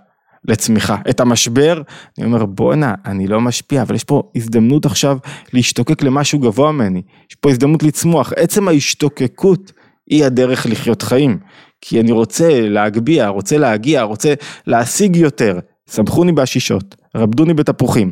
לצמיחה. 0.46 0.96
את 1.10 1.20
המשבר, 1.20 1.82
אני 2.18 2.26
אומר 2.26 2.46
בואנה, 2.46 2.94
אני 3.06 3.28
לא 3.28 3.42
משפיע, 3.42 3.82
אבל 3.82 3.96
יש 3.96 4.04
פה 4.04 4.24
הזדמנות 4.36 4.86
עכשיו 4.86 5.18
להשתוקק 5.54 6.04
למשהו 6.04 6.40
גבוה 6.40 6.72
ממני, 6.72 7.02
יש 7.30 7.36
פה 7.36 7.50
הזדמנות 7.50 7.84
לצמוח, 7.84 8.34
עצם 8.36 8.68
ההשתוקקות 8.68 9.72
היא 10.10 10.26
הדרך 10.26 10.66
לחיות 10.66 11.02
חיים, 11.02 11.40
כי 11.82 12.00
אני 12.00 12.12
רוצה 12.12 12.70
להגביה, 12.70 13.28
רוצה 13.28 13.58
להגיע, 13.58 14.02
רוצה 14.02 14.34
להשיג 14.68 15.16
יותר, 15.16 15.60
סמכוני 15.88 16.32
בעשישות, 16.32 16.96
רבדוני 17.16 17.54
בתפוחים, 17.54 18.12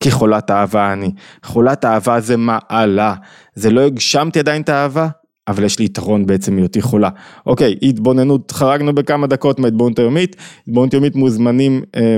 כי 0.00 0.10
חולת 0.10 0.50
אהבה 0.50 0.92
אני. 0.92 1.10
חולת 1.44 1.84
אהבה 1.84 2.20
זה 2.20 2.36
מעלה, 2.36 3.14
זה 3.54 3.70
לא 3.70 3.80
הגשמתי 3.80 4.38
עדיין 4.38 4.62
את 4.62 4.68
האהבה, 4.68 5.08
אבל 5.48 5.64
יש 5.64 5.78
לי 5.78 5.84
יתרון 5.84 6.26
בעצם 6.26 6.54
מהיותי 6.54 6.82
חולה. 6.82 7.10
אוקיי, 7.46 7.74
התבוננות, 7.82 8.50
חרגנו 8.50 8.94
בכמה 8.94 9.26
דקות 9.26 9.58
מהתבוננות 9.58 9.98
היומית, 9.98 10.36
התבוננות 10.68 10.94
יומית 10.94 11.16
מוזמנים 11.16 11.82
אה, 11.96 12.16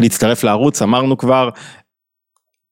להצטרף 0.00 0.44
לערוץ, 0.44 0.82
אמרנו 0.82 1.18
כבר, 1.18 1.48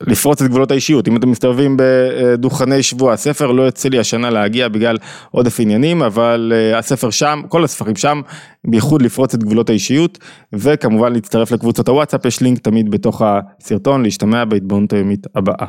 לפרוץ 0.06 0.42
את 0.42 0.48
גבולות 0.48 0.70
האישיות, 0.70 1.08
אם 1.08 1.16
אתם 1.16 1.30
מסתובבים 1.30 1.76
בדוכני 1.78 2.82
שבוע 2.82 3.12
הספר, 3.12 3.52
לא 3.52 3.62
יוצא 3.62 3.88
לי 3.88 3.98
השנה 3.98 4.30
להגיע 4.30 4.68
בגלל 4.68 4.96
עודף 5.30 5.60
עניינים, 5.60 6.02
אבל 6.02 6.52
אה, 6.54 6.78
הספר 6.78 7.10
שם, 7.10 7.42
כל 7.48 7.64
הספרים 7.64 7.96
שם, 7.96 8.20
בייחוד 8.66 9.02
לפרוץ 9.02 9.34
את 9.34 9.44
גבולות 9.44 9.70
האישיות, 9.70 10.18
וכמובן 10.52 11.12
להצטרף 11.12 11.52
לקבוצות 11.52 11.88
הוואטסאפ, 11.88 12.24
יש 12.24 12.40
לינק 12.40 12.58
תמיד 12.58 12.90
בתוך 12.90 13.22
הסרטון, 13.24 14.02
להשתמע 14.02 14.44
בהתבוננות 14.44 14.92
היומית 14.92 15.26
הבאה. 15.34 15.66